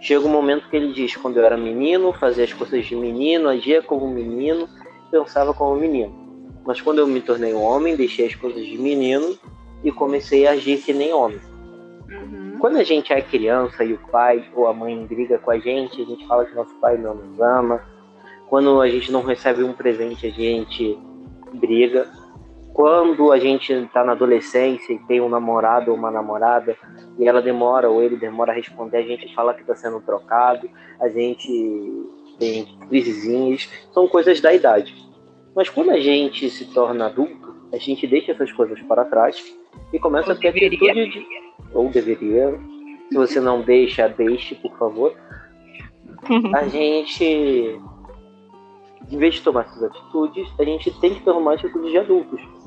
chega 0.00 0.26
um 0.26 0.30
momento 0.30 0.68
que 0.68 0.76
ele 0.76 0.92
diz: 0.92 1.16
quando 1.16 1.36
eu 1.36 1.44
era 1.44 1.56
menino, 1.56 2.12
fazia 2.12 2.44
as 2.44 2.52
coisas 2.52 2.84
de 2.86 2.96
menino, 2.96 3.48
agia 3.48 3.82
como 3.82 4.08
menino, 4.08 4.68
pensava 5.10 5.54
como 5.54 5.76
menino. 5.76 6.12
Mas 6.66 6.80
quando 6.80 6.98
eu 6.98 7.06
me 7.06 7.20
tornei 7.20 7.54
um 7.54 7.62
homem, 7.62 7.96
deixei 7.96 8.26
as 8.26 8.34
coisas 8.34 8.64
de 8.64 8.76
menino 8.76 9.38
e 9.82 9.90
comecei 9.90 10.46
a 10.46 10.52
agir 10.52 10.78
que 10.78 10.92
nem 10.92 11.12
homem. 11.12 11.40
Uhum. 12.10 12.58
Quando 12.58 12.76
a 12.76 12.84
gente 12.84 13.12
é 13.12 13.20
criança 13.20 13.84
e 13.84 13.92
o 13.92 13.98
pai 14.10 14.44
ou 14.54 14.66
a 14.66 14.74
mãe 14.74 15.06
briga 15.06 15.38
com 15.38 15.50
a 15.50 15.58
gente, 15.58 16.02
a 16.02 16.04
gente 16.04 16.26
fala 16.26 16.44
que 16.44 16.54
nosso 16.54 16.74
pai 16.80 16.98
não 16.98 17.14
nos 17.14 17.40
ama. 17.40 17.80
Quando 18.48 18.80
a 18.80 18.88
gente 18.88 19.12
não 19.12 19.22
recebe 19.22 19.62
um 19.62 19.72
presente, 19.72 20.26
a 20.26 20.30
gente 20.30 20.98
briga. 21.54 22.08
Quando 22.78 23.32
a 23.32 23.40
gente 23.40 23.72
está 23.72 24.04
na 24.04 24.12
adolescência 24.12 24.92
e 24.92 25.00
tem 25.00 25.20
um 25.20 25.28
namorado 25.28 25.90
ou 25.90 25.96
uma 25.96 26.12
namorada 26.12 26.76
e 27.18 27.26
ela 27.26 27.42
demora 27.42 27.90
ou 27.90 28.00
ele 28.00 28.16
demora 28.16 28.52
a 28.52 28.54
responder, 28.54 28.98
a 28.98 29.02
gente 29.02 29.34
fala 29.34 29.52
que 29.52 29.62
está 29.62 29.74
sendo 29.74 30.00
trocado, 30.00 30.70
a 31.00 31.08
gente 31.08 32.06
tem 32.38 32.78
crisezinhas, 32.88 33.68
são 33.90 34.06
coisas 34.06 34.40
da 34.40 34.54
idade. 34.54 34.94
Mas 35.56 35.68
quando 35.68 35.90
a 35.90 35.98
gente 35.98 36.48
se 36.50 36.72
torna 36.72 37.06
adulto, 37.06 37.52
a 37.72 37.78
gente 37.78 38.06
deixa 38.06 38.30
essas 38.30 38.52
coisas 38.52 38.80
para 38.82 39.04
trás 39.06 39.44
e 39.92 39.98
começa 39.98 40.28
ou 40.30 40.36
a 40.36 40.38
ter 40.38 40.52
deveria. 40.52 40.92
atitude 40.92 41.10
de... 41.10 41.26
Ou 41.74 41.88
deveria. 41.90 42.60
Se 43.08 43.16
você 43.16 43.40
não 43.40 43.60
deixa, 43.60 44.06
deixe, 44.08 44.54
por 44.54 44.78
favor. 44.78 45.16
a 46.54 46.62
gente, 46.70 47.80
em 49.10 49.18
vez 49.18 49.34
de 49.34 49.42
tomar 49.42 49.62
essas 49.62 49.82
atitudes, 49.82 50.48
a 50.60 50.62
gente 50.62 50.92
tem 51.00 51.16
que 51.16 51.24
tomar 51.24 51.54
atitudes 51.54 51.90
de 51.90 51.98
adultos. 51.98 52.57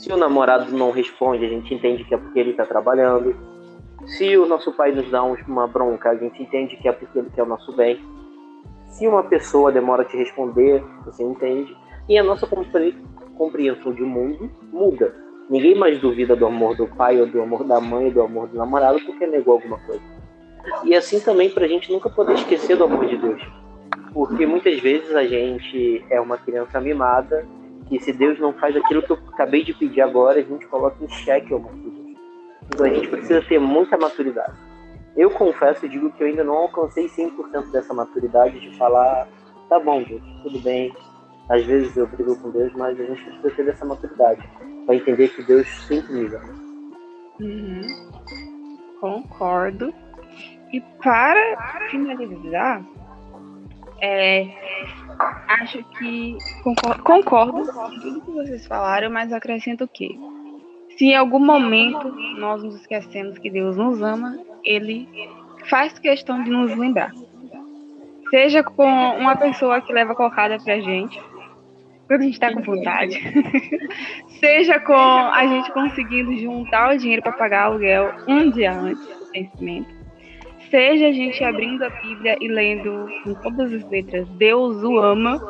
Se 0.00 0.10
o 0.10 0.16
namorado 0.16 0.72
não 0.72 0.90
responde, 0.90 1.44
a 1.44 1.48
gente 1.48 1.74
entende 1.74 2.04
que 2.04 2.14
é 2.14 2.16
porque 2.16 2.40
ele 2.40 2.52
está 2.52 2.64
trabalhando. 2.64 3.36
Se 4.06 4.34
o 4.38 4.46
nosso 4.46 4.72
pai 4.72 4.92
nos 4.92 5.10
dá 5.10 5.22
uma 5.22 5.66
bronca, 5.66 6.08
a 6.08 6.16
gente 6.16 6.42
entende 6.42 6.74
que 6.78 6.88
é 6.88 6.92
porque 6.92 7.18
ele 7.18 7.28
quer 7.28 7.42
o 7.42 7.46
nosso 7.46 7.70
bem. 7.76 8.00
Se 8.86 9.06
uma 9.06 9.22
pessoa 9.22 9.70
demora 9.70 10.00
a 10.00 10.04
te 10.06 10.16
responder, 10.16 10.82
você 11.04 11.22
entende. 11.22 11.76
E 12.08 12.16
a 12.16 12.24
nossa 12.24 12.48
compreensão 13.36 13.92
de 13.92 14.00
mundo 14.00 14.50
muda. 14.72 15.14
Ninguém 15.50 15.74
mais 15.74 16.00
duvida 16.00 16.34
do 16.34 16.46
amor 16.46 16.74
do 16.78 16.86
pai, 16.86 17.20
ou 17.20 17.26
do 17.26 17.42
amor 17.42 17.62
da 17.64 17.78
mãe, 17.78 18.06
ou 18.06 18.10
do 18.10 18.22
amor 18.22 18.48
do 18.48 18.56
namorado, 18.56 18.98
porque 19.04 19.26
negou 19.26 19.52
alguma 19.52 19.78
coisa. 19.80 20.02
E 20.82 20.96
assim 20.96 21.20
também 21.20 21.50
para 21.50 21.66
a 21.66 21.68
gente 21.68 21.92
nunca 21.92 22.08
poder 22.08 22.36
esquecer 22.36 22.74
do 22.74 22.84
amor 22.84 23.04
de 23.04 23.18
Deus. 23.18 23.42
Porque 24.14 24.46
muitas 24.46 24.80
vezes 24.80 25.14
a 25.14 25.24
gente 25.24 26.02
é 26.08 26.18
uma 26.18 26.38
criança 26.38 26.80
mimada, 26.80 27.46
que 27.90 27.98
se 27.98 28.12
Deus 28.12 28.38
não 28.38 28.52
faz 28.52 28.76
aquilo 28.76 29.02
que 29.02 29.10
eu 29.10 29.18
acabei 29.32 29.64
de 29.64 29.74
pedir 29.74 30.00
agora, 30.00 30.38
a 30.38 30.42
gente 30.42 30.64
coloca 30.68 31.04
em 31.04 31.08
xeque 31.08 31.46
de 31.48 31.58
Deus. 31.58 32.16
Então 32.72 32.86
a 32.86 32.88
gente 32.88 33.08
precisa 33.08 33.42
ter 33.42 33.58
muita 33.58 33.98
maturidade. 33.98 34.56
Eu 35.16 35.28
confesso 35.30 35.84
e 35.84 35.88
digo 35.88 36.12
que 36.12 36.22
eu 36.22 36.28
ainda 36.28 36.44
não 36.44 36.54
alcancei 36.54 37.08
100% 37.08 37.72
dessa 37.72 37.92
maturidade 37.92 38.60
de 38.60 38.76
falar, 38.78 39.26
tá 39.68 39.80
bom, 39.80 40.04
Deus, 40.04 40.22
tudo 40.44 40.60
bem. 40.60 40.94
Às 41.48 41.64
vezes 41.64 41.96
eu 41.96 42.06
brigo 42.06 42.36
com 42.40 42.50
Deus, 42.50 42.72
mas 42.74 42.98
a 42.98 43.04
gente 43.04 43.24
precisa 43.40 43.64
ter 43.64 43.68
essa 43.70 43.84
maturidade 43.84 44.48
para 44.86 44.94
entender 44.94 45.28
que 45.28 45.42
Deus 45.42 45.66
sempre 45.88 46.12
me. 46.12 46.30
Uhum. 47.40 47.80
Concordo. 49.00 49.92
E 50.72 50.80
para 51.02 51.88
finalizar, 51.90 52.84
é, 54.00 54.48
acho 55.48 55.82
que 55.98 56.36
concordo, 56.62 57.02
concordo 57.02 57.72
com 57.72 58.00
tudo 58.00 58.20
que 58.22 58.30
vocês 58.30 58.66
falaram, 58.66 59.10
mas 59.10 59.32
acrescento 59.32 59.86
o? 59.88 60.18
Se 60.96 61.06
em 61.06 61.16
algum 61.16 61.38
momento 61.38 62.10
nós 62.38 62.62
nos 62.62 62.76
esquecemos 62.76 63.38
que 63.38 63.50
Deus 63.50 63.76
nos 63.76 64.02
ama, 64.02 64.38
Ele 64.64 65.08
faz 65.68 65.98
questão 65.98 66.42
de 66.42 66.50
nos 66.50 66.76
lembrar. 66.76 67.12
Seja 68.30 68.62
com 68.62 68.84
uma 68.84 69.36
pessoa 69.36 69.80
que 69.80 69.92
leva 69.92 70.14
cocada 70.14 70.58
pra 70.58 70.78
gente, 70.80 71.20
quando 72.06 72.22
a 72.22 72.24
gente 72.24 72.40
tá 72.40 72.52
com 72.52 72.62
vontade. 72.62 73.20
Seja 74.40 74.80
com 74.80 74.94
a 74.94 75.46
gente 75.46 75.70
conseguindo 75.72 76.36
juntar 76.36 76.94
o 76.94 76.98
dinheiro 76.98 77.22
para 77.22 77.32
pagar 77.32 77.64
aluguel 77.64 78.12
um 78.26 78.50
dia 78.50 78.72
antes 78.72 79.04
do 79.06 79.32
vencimento. 79.32 79.99
Seja 80.70 81.08
a 81.08 81.12
gente 81.12 81.42
abrindo 81.42 81.82
a 81.82 81.90
Bíblia 81.90 82.36
e 82.40 82.48
lendo 82.48 83.08
com 83.24 83.34
todas 83.34 83.72
as 83.72 83.90
letras 83.90 84.28
Deus 84.30 84.82
o 84.82 84.98
ama 84.98 85.40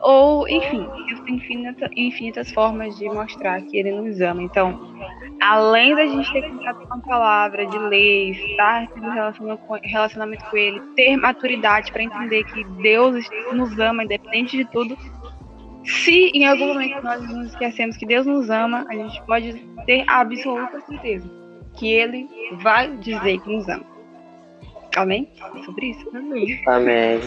ou, 0.00 0.48
enfim, 0.48 0.86
existem 1.06 1.36
infinitas, 1.36 1.90
infinitas 1.96 2.52
formas 2.52 2.96
de 2.96 3.06
mostrar 3.06 3.60
que 3.62 3.76
ele 3.76 3.90
nos 3.90 4.20
ama. 4.20 4.42
Então, 4.42 4.94
além 5.40 5.94
da 5.94 6.06
gente 6.06 6.32
ter 6.32 6.48
contato 6.48 6.86
com 6.86 6.94
a 6.94 6.98
palavra, 6.98 7.66
de 7.66 7.78
ler, 7.78 8.30
estar 8.30 8.86
tendo 8.88 9.08
relacionamento 9.82 10.44
com 10.44 10.56
ele, 10.56 10.80
ter 10.94 11.16
maturidade 11.16 11.90
para 11.90 12.02
entender 12.02 12.44
que 12.44 12.64
Deus 12.80 13.28
nos 13.52 13.76
ama, 13.78 14.04
independente 14.04 14.56
de 14.56 14.64
tudo, 14.66 14.96
se 15.84 16.30
em 16.34 16.46
algum 16.46 16.68
momento 16.68 17.02
nós 17.02 17.20
nos 17.28 17.48
esquecemos 17.48 17.96
que 17.96 18.06
Deus 18.06 18.24
nos 18.26 18.50
ama, 18.50 18.86
a 18.88 18.94
gente 18.94 19.20
pode 19.22 19.54
ter 19.84 20.04
absoluta 20.06 20.80
certeza 20.82 21.28
que 21.76 21.92
Ele 21.92 22.28
vai 22.62 22.96
dizer 22.98 23.40
que 23.40 23.50
nos 23.50 23.68
ama. 23.68 23.97
Amém? 24.96 25.28
Sobre 25.64 25.86
isso? 25.90 26.08
Amém. 26.16 26.62
Amém. 26.66 27.20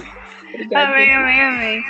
Amém, 0.74 1.16
amém, 1.16 1.42
amém. 1.42 1.84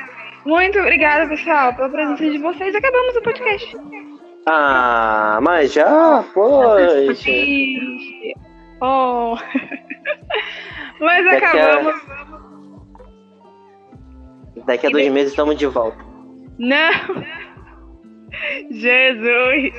Muito 0.46 0.80
obrigada, 0.80 1.28
pessoal, 1.28 1.74
pela 1.76 1.90
presença 1.90 2.30
de 2.30 2.38
vocês. 2.40 2.74
Acabamos 2.76 3.16
o 3.16 3.22
podcast. 3.22 3.78
Ah, 4.48 5.40
mas 5.42 5.74
já 5.74 6.24
foi. 6.34 7.16
Oh. 8.82 9.36
mas 11.00 11.26
Daqui 11.26 11.46
acabamos. 11.46 11.96
A... 12.10 12.32
Daqui 14.66 14.88
a 14.88 14.90
dois 14.90 15.12
meses 15.12 15.32
estamos 15.32 15.56
de 15.58 15.68
volta. 15.68 15.98
Não! 16.58 16.92
Jesus! 18.72 19.74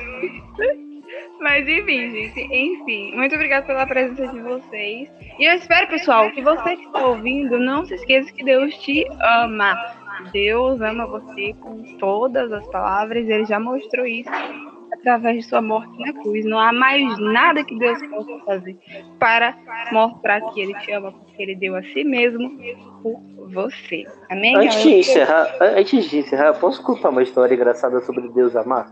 Mas 1.43 1.67
enfim, 1.67 2.09
gente, 2.09 2.39
enfim, 2.39 3.13
muito 3.17 3.35
obrigada 3.35 3.65
pela 3.65 3.85
presença 3.85 4.27
de 4.27 4.39
vocês. 4.39 5.09
E 5.37 5.43
eu 5.43 5.53
espero, 5.55 5.89
pessoal, 5.89 6.31
que 6.31 6.41
você 6.41 6.77
que 6.77 6.85
está 6.85 7.05
ouvindo 7.05 7.59
não 7.59 7.85
se 7.85 7.95
esqueça 7.95 8.31
que 8.31 8.45
Deus 8.45 8.73
te 8.77 9.05
ama. 9.21 9.75
Deus 10.31 10.79
ama 10.79 11.05
você 11.05 11.53
com 11.59 11.83
todas 11.97 12.49
as 12.49 12.65
palavras, 12.67 13.27
ele 13.27 13.43
já 13.43 13.59
mostrou 13.59 14.05
isso 14.05 14.31
através 14.93 15.39
de 15.39 15.43
sua 15.43 15.61
morte 15.61 15.91
na 15.99 16.13
cruz. 16.13 16.45
Não 16.45 16.57
há 16.57 16.71
mais 16.71 17.19
nada 17.19 17.61
que 17.65 17.77
Deus 17.77 17.99
possa 18.07 18.39
fazer 18.45 18.77
para 19.19 19.53
mostrar 19.91 20.39
que 20.53 20.61
ele 20.61 20.73
te 20.75 20.93
ama, 20.93 21.11
porque 21.11 21.43
ele 21.43 21.55
deu 21.55 21.75
a 21.75 21.83
si 21.83 22.05
mesmo 22.05 22.57
por 23.01 23.21
você. 23.51 24.05
Amém? 24.29 24.55
Antes 24.55 24.81
de 24.81 24.93
encerrar, 24.93 25.57
antes 25.59 26.09
de 26.09 26.19
encerrar, 26.19 26.53
posso 26.53 26.81
contar 26.81 27.09
uma 27.09 27.21
história 27.21 27.53
engraçada 27.53 27.99
sobre 27.99 28.29
Deus 28.29 28.55
amar? 28.55 28.87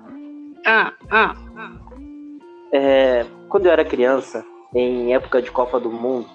Ah, 0.65 0.91
ah, 1.09 1.33
ah. 1.55 1.80
É, 2.71 3.25
quando 3.49 3.65
eu 3.65 3.71
era 3.71 3.83
criança, 3.83 4.45
em 4.73 5.13
época 5.13 5.41
de 5.41 5.51
Copa 5.51 5.79
do 5.79 5.91
Mundo, 5.91 6.27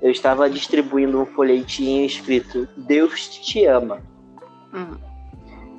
eu 0.00 0.10
estava 0.10 0.48
distribuindo 0.48 1.20
um 1.20 1.26
folhetinho 1.26 2.06
escrito 2.06 2.68
Deus 2.76 3.28
te 3.28 3.64
ama. 3.66 4.00
Hum. 4.72 4.96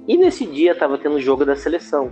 E 0.08 0.17
nesse 0.17 0.45
dia 0.45 0.74
estava 0.74 0.97
tendo 0.97 1.15
o 1.15 1.21
jogo 1.21 1.45
da 1.45 1.56
seleção. 1.56 2.12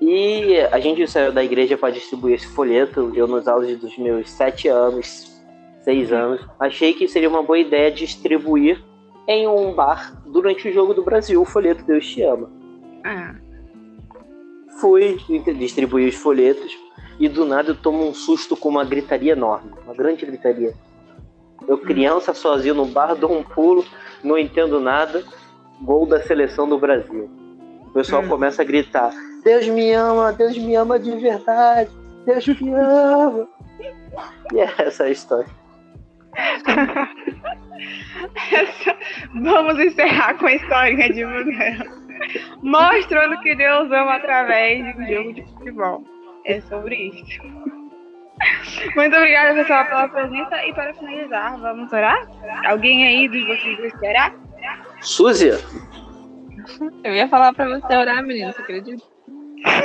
E 0.00 0.58
a 0.72 0.78
gente 0.78 1.06
saiu 1.08 1.32
da 1.32 1.44
igreja 1.44 1.76
para 1.76 1.92
distribuir 1.92 2.36
esse 2.36 2.46
folheto. 2.48 3.12
Eu, 3.14 3.26
nos 3.26 3.46
aulas 3.46 3.76
dos 3.78 3.96
meus 3.98 4.30
sete 4.30 4.68
anos, 4.68 5.42
seis 5.82 6.12
anos, 6.12 6.40
achei 6.58 6.92
que 6.94 7.08
seria 7.08 7.28
uma 7.28 7.42
boa 7.42 7.58
ideia 7.58 7.90
distribuir 7.90 8.82
em 9.26 9.46
um 9.46 9.74
bar 9.74 10.22
durante 10.26 10.68
o 10.68 10.72
jogo 10.72 10.94
do 10.94 11.02
Brasil 11.02 11.42
o 11.42 11.44
folheto 11.44 11.84
Deus 11.84 12.06
Te 12.06 12.22
Ama. 12.22 12.50
Ah. 13.04 13.34
Fui 14.80 15.18
distribuir 15.58 16.08
os 16.08 16.14
folhetos 16.14 16.87
e 17.18 17.28
do 17.28 17.44
nada 17.44 17.70
eu 17.70 17.74
tomo 17.74 18.08
um 18.08 18.14
susto 18.14 18.56
com 18.56 18.68
uma 18.68 18.84
gritaria 18.84 19.32
enorme, 19.32 19.72
uma 19.84 19.94
grande 19.94 20.24
gritaria. 20.24 20.74
Eu, 21.66 21.78
criança, 21.78 22.32
sozinho 22.32 22.74
no 22.74 22.86
bar, 22.86 23.14
dou 23.14 23.36
um 23.36 23.42
pulo, 23.42 23.84
não 24.22 24.38
entendo 24.38 24.80
nada. 24.80 25.24
Gol 25.80 26.06
da 26.06 26.20
seleção 26.22 26.68
do 26.68 26.78
Brasil. 26.78 27.30
O 27.86 27.90
pessoal 27.90 28.22
hum. 28.22 28.28
começa 28.28 28.62
a 28.62 28.64
gritar: 28.64 29.12
Deus 29.44 29.66
me 29.68 29.92
ama, 29.92 30.32
Deus 30.32 30.56
me 30.56 30.74
ama 30.74 30.98
de 30.98 31.10
verdade, 31.16 31.90
Deus 32.24 32.46
me 32.60 32.72
ama. 32.72 33.48
E 34.52 34.60
é 34.60 34.72
essa 34.78 35.04
a 35.04 35.10
história. 35.10 35.48
Vamos 39.34 39.78
encerrar 39.78 40.38
com 40.38 40.46
a 40.46 40.54
historinha 40.54 41.12
de 41.12 41.24
Manuel. 41.24 41.98
Mostrando 42.62 43.38
que 43.40 43.54
Deus 43.54 43.90
ama 43.90 44.16
através 44.16 44.84
de 44.84 45.02
um 45.02 45.06
jogo 45.06 45.32
de 45.34 45.42
futebol. 45.44 46.17
É 46.48 46.60
sobre 46.62 46.96
isso. 46.96 47.40
Muito 48.96 49.14
obrigada, 49.14 49.54
pessoal, 49.54 49.84
pela 49.84 50.08
presença. 50.08 50.64
E 50.64 50.72
para 50.72 50.94
finalizar, 50.94 51.60
vamos 51.60 51.92
orar? 51.92 52.26
Alguém 52.66 53.06
aí 53.06 53.28
dos 53.28 53.46
vocês 53.46 53.78
esperar? 53.80 54.34
Súzia? 55.02 55.58
Eu 57.04 57.14
ia 57.14 57.28
falar 57.28 57.52
para 57.52 57.68
você 57.68 57.94
orar, 57.94 58.24
menino, 58.24 58.50
você 58.50 58.62
acredita? 58.62 59.04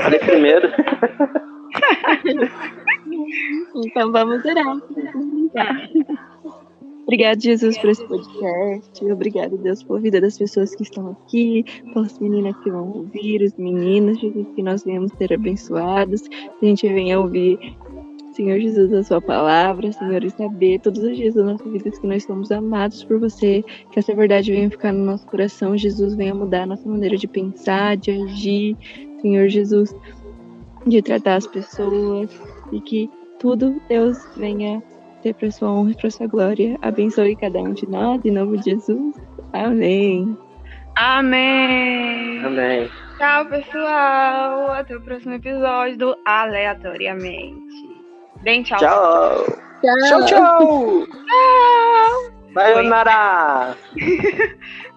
Falei 0.04 0.20
primeiro. 0.20 0.72
então 3.86 4.14
vamos 4.14 4.46
orar. 4.46 4.78
Obrigado, 7.04 7.42
Jesus, 7.42 7.78
por 7.78 7.90
esse 7.90 8.06
podcast. 8.08 9.06
Obrigado, 9.06 9.58
Deus, 9.58 9.84
pela 9.84 10.00
vida 10.00 10.22
das 10.22 10.38
pessoas 10.38 10.74
que 10.74 10.84
estão 10.84 11.12
aqui, 11.12 11.66
pelas 11.94 12.18
meninas 12.18 12.56
que 12.64 12.72
vão 12.72 12.92
ouvir, 12.92 13.42
os 13.44 13.54
meninos, 13.58 14.20
Jesus, 14.20 14.48
que 14.56 14.64
nós 14.64 14.86
venhamos 14.86 15.12
ser 15.18 15.34
abençoados. 15.34 16.24
A 16.62 16.66
gente 16.66 16.88
venha 16.88 17.20
ouvir, 17.20 17.60
Senhor 18.34 18.58
Jesus, 18.58 18.94
a 18.94 19.04
sua 19.04 19.22
palavra, 19.22 19.92
Senhor, 19.92 20.24
e 20.24 20.30
saber 20.30 20.80
todos 20.80 21.04
os 21.04 21.16
dias 21.18 21.36
da 21.36 21.44
nossa 21.44 21.70
vida 21.70 21.92
que 21.92 22.08
nós 22.08 22.24
somos 22.24 22.52
amados 22.54 23.04
por 23.04 23.20
você, 23.20 23.64
que 23.92 24.00
essa 24.00 24.16
verdade 24.16 24.54
venha 24.54 24.72
ficar 24.72 24.94
no 24.94 25.04
nosso 25.04 25.28
coração, 25.28 25.78
Jesus, 25.78 26.16
venha 26.16 26.34
mudar 26.34 26.64
a 26.64 26.68
nossa 26.68 26.88
maneira 26.88 27.18
de 27.18 27.28
pensar, 27.28 27.98
de 27.98 28.12
agir, 28.12 28.78
Senhor 29.22 29.50
Jesus, 29.50 29.94
de 30.88 31.02
tratar 31.02 31.36
as 31.36 31.48
pessoas, 31.48 32.30
e 32.72 32.80
que 32.80 33.10
tudo, 33.40 33.76
Deus, 33.90 34.18
venha 34.38 34.82
ser 35.24 35.34
para 35.34 35.50
sua 35.50 35.72
honra 35.72 35.92
e 35.92 35.96
para 35.96 36.12
sua 36.12 36.28
glória. 36.28 36.78
Abençoe 36.82 37.36
cada 37.36 37.60
um 37.60 37.74
de 37.74 37.90
nós, 37.90 38.24
em 38.26 38.32
nome 38.32 38.58
de 38.60 38.72
Jesus. 38.72 39.16
Amém. 39.54 40.38
Amém. 40.96 42.46
Amém. 42.46 42.90
Tchau, 43.18 43.46
pessoal. 43.46 44.74
Até 44.74 44.96
o 44.96 45.02
próximo 45.02 45.34
episódio 45.34 45.98
do 45.98 46.16
Aleatoriamente. 46.26 47.74
Bem, 48.42 48.62
tchau. 48.64 48.78
Tchau. 48.78 49.46
Tchau, 49.82 50.26
tchau. 50.26 51.08
Tchau. 51.08 51.08
Sayonara. 52.54 53.78